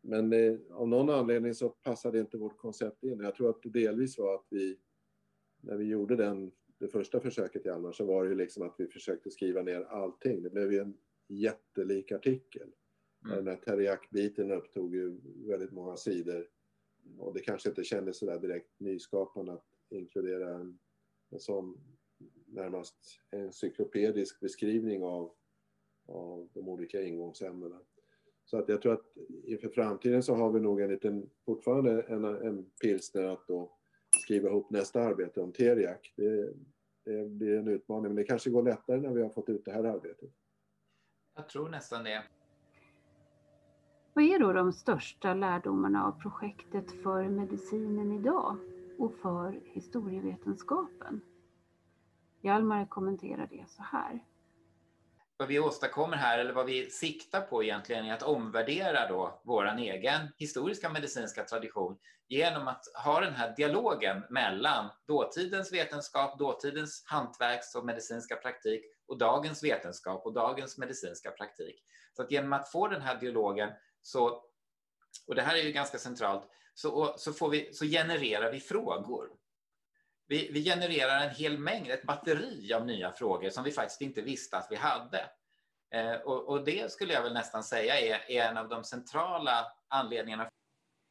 men 0.00 0.32
eh, 0.32 0.58
av 0.70 0.88
någon 0.88 1.10
anledning 1.10 1.54
så 1.54 1.68
passade 1.68 2.20
inte 2.20 2.36
vårt 2.38 2.58
koncept 2.58 3.04
in. 3.04 3.20
Jag 3.20 3.34
tror 3.34 3.50
att 3.50 3.62
det 3.62 3.68
delvis 3.68 4.18
var 4.18 4.34
att 4.34 4.46
vi, 4.50 4.78
när 5.60 5.76
vi 5.76 5.84
gjorde 5.84 6.16
den, 6.16 6.52
det 6.78 6.88
första 6.88 7.20
försöket 7.20 7.66
i 7.66 7.68
Almar 7.68 7.92
så 7.92 8.04
var 8.04 8.24
det 8.24 8.30
ju 8.30 8.36
liksom 8.36 8.62
att 8.62 8.74
vi 8.78 8.86
försökte 8.86 9.30
skriva 9.30 9.62
ner 9.62 9.80
allting. 9.80 10.42
Det 10.42 10.50
blev 10.50 10.72
ju 10.72 10.78
en 10.78 10.98
jättelik 11.28 12.12
artikel. 12.12 12.72
Mm. 13.24 13.36
Den 13.36 13.46
här 13.46 13.56
teriakbiten 13.56 14.50
upptog 14.50 14.94
ju 14.94 15.20
väldigt 15.46 15.72
många 15.72 15.96
sidor 15.96 16.48
och 17.18 17.34
det 17.34 17.40
kanske 17.40 17.68
inte 17.68 17.84
kändes 17.84 18.18
sådär 18.18 18.38
direkt 18.38 18.80
nyskapande 18.80 19.52
att 19.52 19.66
inkludera 19.90 20.54
en, 20.54 20.78
en 21.30 21.40
sån 21.40 21.78
närmast 22.46 23.20
encyklopedisk 23.30 24.40
beskrivning 24.40 25.02
av 25.02 25.32
av 26.06 26.48
de 26.52 26.68
olika 26.68 27.02
ingångsämnena. 27.02 27.80
Så 28.44 28.58
att 28.58 28.68
jag 28.68 28.82
tror 28.82 28.92
att 28.92 29.16
inför 29.44 29.68
framtiden 29.68 30.22
så 30.22 30.34
har 30.34 30.50
vi 30.52 30.60
nog 30.60 30.80
en 30.80 30.90
liten, 30.90 31.30
fortfarande 31.44 32.02
en, 32.02 32.24
en 32.24 32.64
pilsner 32.82 33.22
att 33.22 33.46
då 33.46 33.72
skriva 34.24 34.48
ihop 34.48 34.70
nästa 34.70 35.00
arbete 35.00 35.40
om 35.40 35.52
teriak. 35.52 36.12
Det, 36.16 36.54
det 37.04 37.28
blir 37.28 37.58
en 37.58 37.68
utmaning, 37.68 38.02
men 38.02 38.16
det 38.16 38.24
kanske 38.24 38.50
går 38.50 38.62
lättare 38.62 39.00
när 39.00 39.10
vi 39.10 39.22
har 39.22 39.28
fått 39.28 39.48
ut 39.48 39.64
det 39.64 39.72
här 39.72 39.84
arbetet. 39.84 40.30
Jag 41.34 41.48
tror 41.48 41.68
nästan 41.68 42.04
det. 42.04 42.24
Vad 44.14 44.24
är 44.24 44.38
då 44.38 44.52
de 44.52 44.72
största 44.72 45.34
lärdomarna 45.34 46.06
av 46.06 46.12
projektet 46.12 47.02
för 47.02 47.28
medicinen 47.28 48.12
idag 48.12 48.56
och 48.98 49.14
för 49.14 49.60
historievetenskapen? 49.64 51.20
Hjalmar 52.40 52.86
kommenterar 52.86 53.48
det 53.50 53.64
så 53.68 53.82
här 53.82 54.24
vad 55.42 55.48
vi 55.48 55.58
åstadkommer 55.58 56.16
här, 56.16 56.38
eller 56.38 56.52
vad 56.52 56.66
vi 56.66 56.90
siktar 56.90 57.40
på 57.40 57.62
egentligen, 57.62 58.04
är 58.04 58.14
att 58.14 58.22
omvärdera 58.22 59.08
då 59.08 59.40
vår 59.44 59.78
egen 59.78 60.28
historiska 60.36 60.88
medicinska 60.88 61.44
tradition 61.44 61.98
genom 62.28 62.68
att 62.68 62.84
ha 63.04 63.20
den 63.20 63.34
här 63.34 63.56
dialogen 63.56 64.22
mellan 64.30 64.90
dåtidens 65.06 65.72
vetenskap, 65.72 66.38
dåtidens 66.38 67.04
hantverks 67.06 67.74
och 67.74 67.84
medicinska 67.84 68.36
praktik 68.36 68.82
och 69.06 69.18
dagens 69.18 69.64
vetenskap 69.64 70.26
och 70.26 70.32
dagens 70.32 70.78
medicinska 70.78 71.30
praktik. 71.30 71.84
Så 72.16 72.22
att 72.22 72.30
genom 72.30 72.52
att 72.52 72.72
få 72.72 72.88
den 72.88 73.02
här 73.02 73.20
dialogen 73.20 73.70
så, 74.02 74.42
och 75.26 75.34
det 75.34 75.42
här 75.42 75.56
är 75.56 75.62
ju 75.62 75.72
ganska 75.72 75.98
centralt, 75.98 76.44
så, 76.74 77.14
så, 77.18 77.32
får 77.32 77.50
vi, 77.50 77.74
så 77.74 77.84
genererar 77.84 78.52
vi 78.52 78.60
frågor. 78.60 79.28
Vi, 80.26 80.50
vi, 80.52 80.64
genererar 80.64 81.20
en 81.20 81.34
hel 81.34 81.58
mängd, 81.58 81.90
ett 81.90 82.02
batteri 82.02 82.72
av 82.72 82.86
nya 82.86 83.12
frågor 83.12 83.50
som 83.50 83.64
vi 83.64 83.70
faktiskt 83.70 84.00
inte 84.00 84.22
visste 84.22 84.56
att 84.56 84.66
vi 84.70 84.76
hade. 84.76 85.30
Eh, 85.94 86.14
och, 86.14 86.48
och, 86.48 86.64
det 86.64 86.92
skulle 86.92 87.12
jag 87.12 87.22
väl 87.22 87.32
nästan 87.32 87.64
säga 87.64 88.00
är, 88.00 88.30
är, 88.30 88.48
en 88.48 88.56
av 88.56 88.68
de 88.68 88.84
centrala 88.84 89.72
anledningarna. 89.88 90.48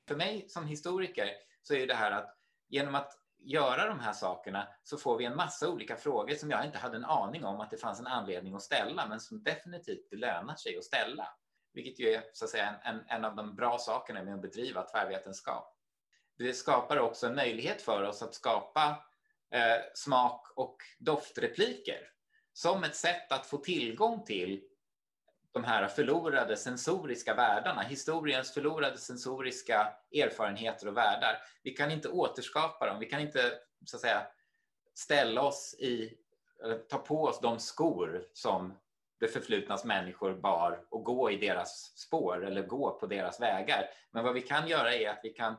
För 0.07 0.15
mig 0.15 0.49
som 0.49 0.65
historiker 0.65 1.29
så 1.61 1.73
är 1.73 1.87
det 1.87 1.93
här 1.93 2.11
att 2.11 2.37
genom 2.69 2.95
att 2.95 3.21
göra 3.43 3.87
de 3.87 3.99
här 3.99 4.13
sakerna 4.13 4.67
så 4.83 4.97
får 4.97 5.17
vi 5.17 5.25
en 5.25 5.35
massa 5.35 5.69
olika 5.69 5.95
frågor 5.95 6.35
som 6.35 6.49
jag 6.49 6.65
inte 6.65 6.77
hade 6.77 6.97
en 6.97 7.05
aning 7.05 7.45
om 7.45 7.59
att 7.59 7.71
det 7.71 7.77
fanns 7.77 7.99
en 7.99 8.07
anledning 8.07 8.55
att 8.55 8.61
ställa, 8.61 9.07
men 9.07 9.19
som 9.19 9.43
definitivt 9.43 10.13
lönar 10.13 10.55
sig 10.55 10.77
att 10.77 10.83
ställa. 10.83 11.27
Vilket 11.73 11.99
ju 11.99 12.09
är 12.09 12.23
så 12.33 12.45
att 12.45 12.51
säga, 12.51 12.75
en, 12.83 13.03
en 13.07 13.25
av 13.25 13.35
de 13.35 13.55
bra 13.55 13.77
sakerna 13.77 14.23
med 14.23 14.33
att 14.33 14.41
bedriva 14.41 14.83
tvärvetenskap. 14.83 15.80
Det 16.37 16.53
skapar 16.53 16.97
också 16.97 17.27
en 17.27 17.35
möjlighet 17.35 17.81
för 17.81 18.03
oss 18.03 18.21
att 18.21 18.33
skapa 18.33 19.03
eh, 19.51 19.81
smak 19.93 20.47
och 20.55 20.77
doftrepliker 20.99 22.11
som 22.53 22.83
ett 22.83 22.95
sätt 22.95 23.31
att 23.31 23.45
få 23.45 23.57
tillgång 23.57 24.23
till 24.23 24.61
de 25.51 25.63
här 25.63 25.87
förlorade 25.87 26.57
sensoriska 26.57 27.33
världarna, 27.35 27.81
historiens 27.81 28.53
förlorade 28.53 28.97
sensoriska 28.97 29.93
erfarenheter 30.13 30.87
och 30.87 30.97
världar. 30.97 31.37
Vi 31.63 31.71
kan 31.71 31.91
inte 31.91 32.09
återskapa 32.09 32.85
dem, 32.85 32.99
vi 32.99 33.05
kan 33.05 33.21
inte 33.21 33.51
så 33.85 33.97
att 33.97 34.01
säga 34.01 34.27
ställa 34.93 35.41
oss 35.41 35.75
i, 35.79 36.17
ta 36.89 36.97
på 36.97 37.23
oss 37.23 37.39
de 37.39 37.59
skor 37.59 38.25
som 38.33 38.73
det 39.19 39.27
förflutnas 39.27 39.85
människor 39.85 40.33
bar 40.33 40.85
och 40.89 41.03
gå 41.03 41.31
i 41.31 41.37
deras 41.37 41.97
spår 41.97 42.45
eller 42.45 42.61
gå 42.61 42.99
på 42.99 43.07
deras 43.07 43.41
vägar. 43.41 43.89
Men 44.11 44.23
vad 44.23 44.33
vi 44.33 44.41
kan 44.41 44.67
göra 44.67 44.95
är 44.95 45.09
att 45.09 45.19
vi 45.23 45.29
kan 45.29 45.55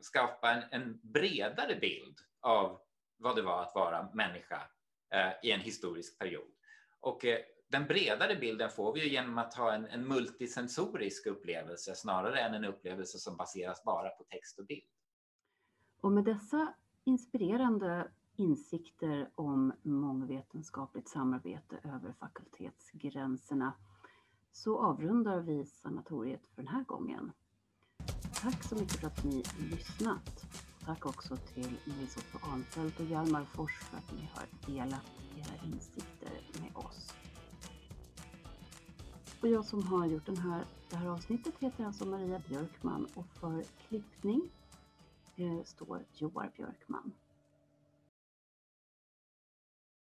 skapa 0.00 0.52
en, 0.52 0.62
en 0.70 1.00
bredare 1.02 1.74
bild 1.80 2.18
av 2.40 2.80
vad 3.16 3.36
det 3.36 3.42
var 3.42 3.62
att 3.62 3.74
vara 3.74 4.08
människa 4.12 4.60
eh, 5.10 5.32
i 5.42 5.50
en 5.50 5.60
historisk 5.60 6.18
period. 6.18 6.50
Och 7.00 7.24
eh, 7.24 7.38
den 7.68 7.86
bredare 7.86 8.36
bilden 8.36 8.70
får 8.70 8.92
vi 8.92 9.00
ju 9.00 9.08
genom 9.08 9.38
att 9.38 9.54
ha 9.54 9.72
en, 9.72 9.86
en 9.86 10.08
multisensorisk 10.08 11.26
upplevelse 11.26 11.94
snarare 11.94 12.40
än 12.40 12.54
en 12.54 12.64
upplevelse 12.64 13.18
som 13.18 13.36
baseras 13.36 13.84
bara 13.84 14.08
på 14.08 14.24
text 14.24 14.58
och 14.58 14.66
bild. 14.66 14.84
Och 16.00 16.12
med 16.12 16.24
dessa 16.24 16.74
inspirerande 17.04 18.08
insikter 18.36 19.30
om 19.34 19.72
mångvetenskapligt 19.82 21.08
samarbete 21.08 21.76
över 21.84 22.14
fakultetsgränserna 22.20 23.72
så 24.52 24.78
avrundar 24.78 25.40
vi 25.40 25.66
sanatoriet 25.66 26.46
för 26.46 26.62
den 26.62 26.68
här 26.68 26.84
gången. 26.84 27.32
Tack 28.42 28.62
så 28.62 28.74
mycket 28.74 28.96
för 28.96 29.06
att 29.06 29.24
ni 29.24 29.42
lyssnat. 29.70 30.46
Tack 30.84 31.06
också 31.06 31.36
till 31.36 31.76
Nils 31.84 32.16
Otto 32.16 32.46
Ahnfeldt 32.46 33.00
och 33.00 33.06
Hjalmar 33.06 33.44
Fors 33.44 33.78
för 33.78 33.96
att 33.96 34.12
ni 34.12 34.28
har 34.34 34.74
delat 34.74 35.10
era 35.36 35.72
insikter 35.72 36.30
med 36.60 36.76
oss. 36.76 37.14
Och 39.40 39.48
jag 39.48 39.64
som 39.64 39.82
har 39.82 40.06
gjort 40.06 40.26
den 40.26 40.36
här, 40.36 40.64
det 40.90 40.96
här 40.96 41.08
avsnittet 41.08 41.54
heter 41.58 41.84
alltså 41.84 42.04
Maria 42.04 42.42
Björkman 42.48 43.06
och 43.14 43.26
för 43.26 43.64
klippning 43.88 44.50
eh, 45.36 45.64
står 45.64 46.04
Joar 46.14 46.52
Björkman. 46.56 47.12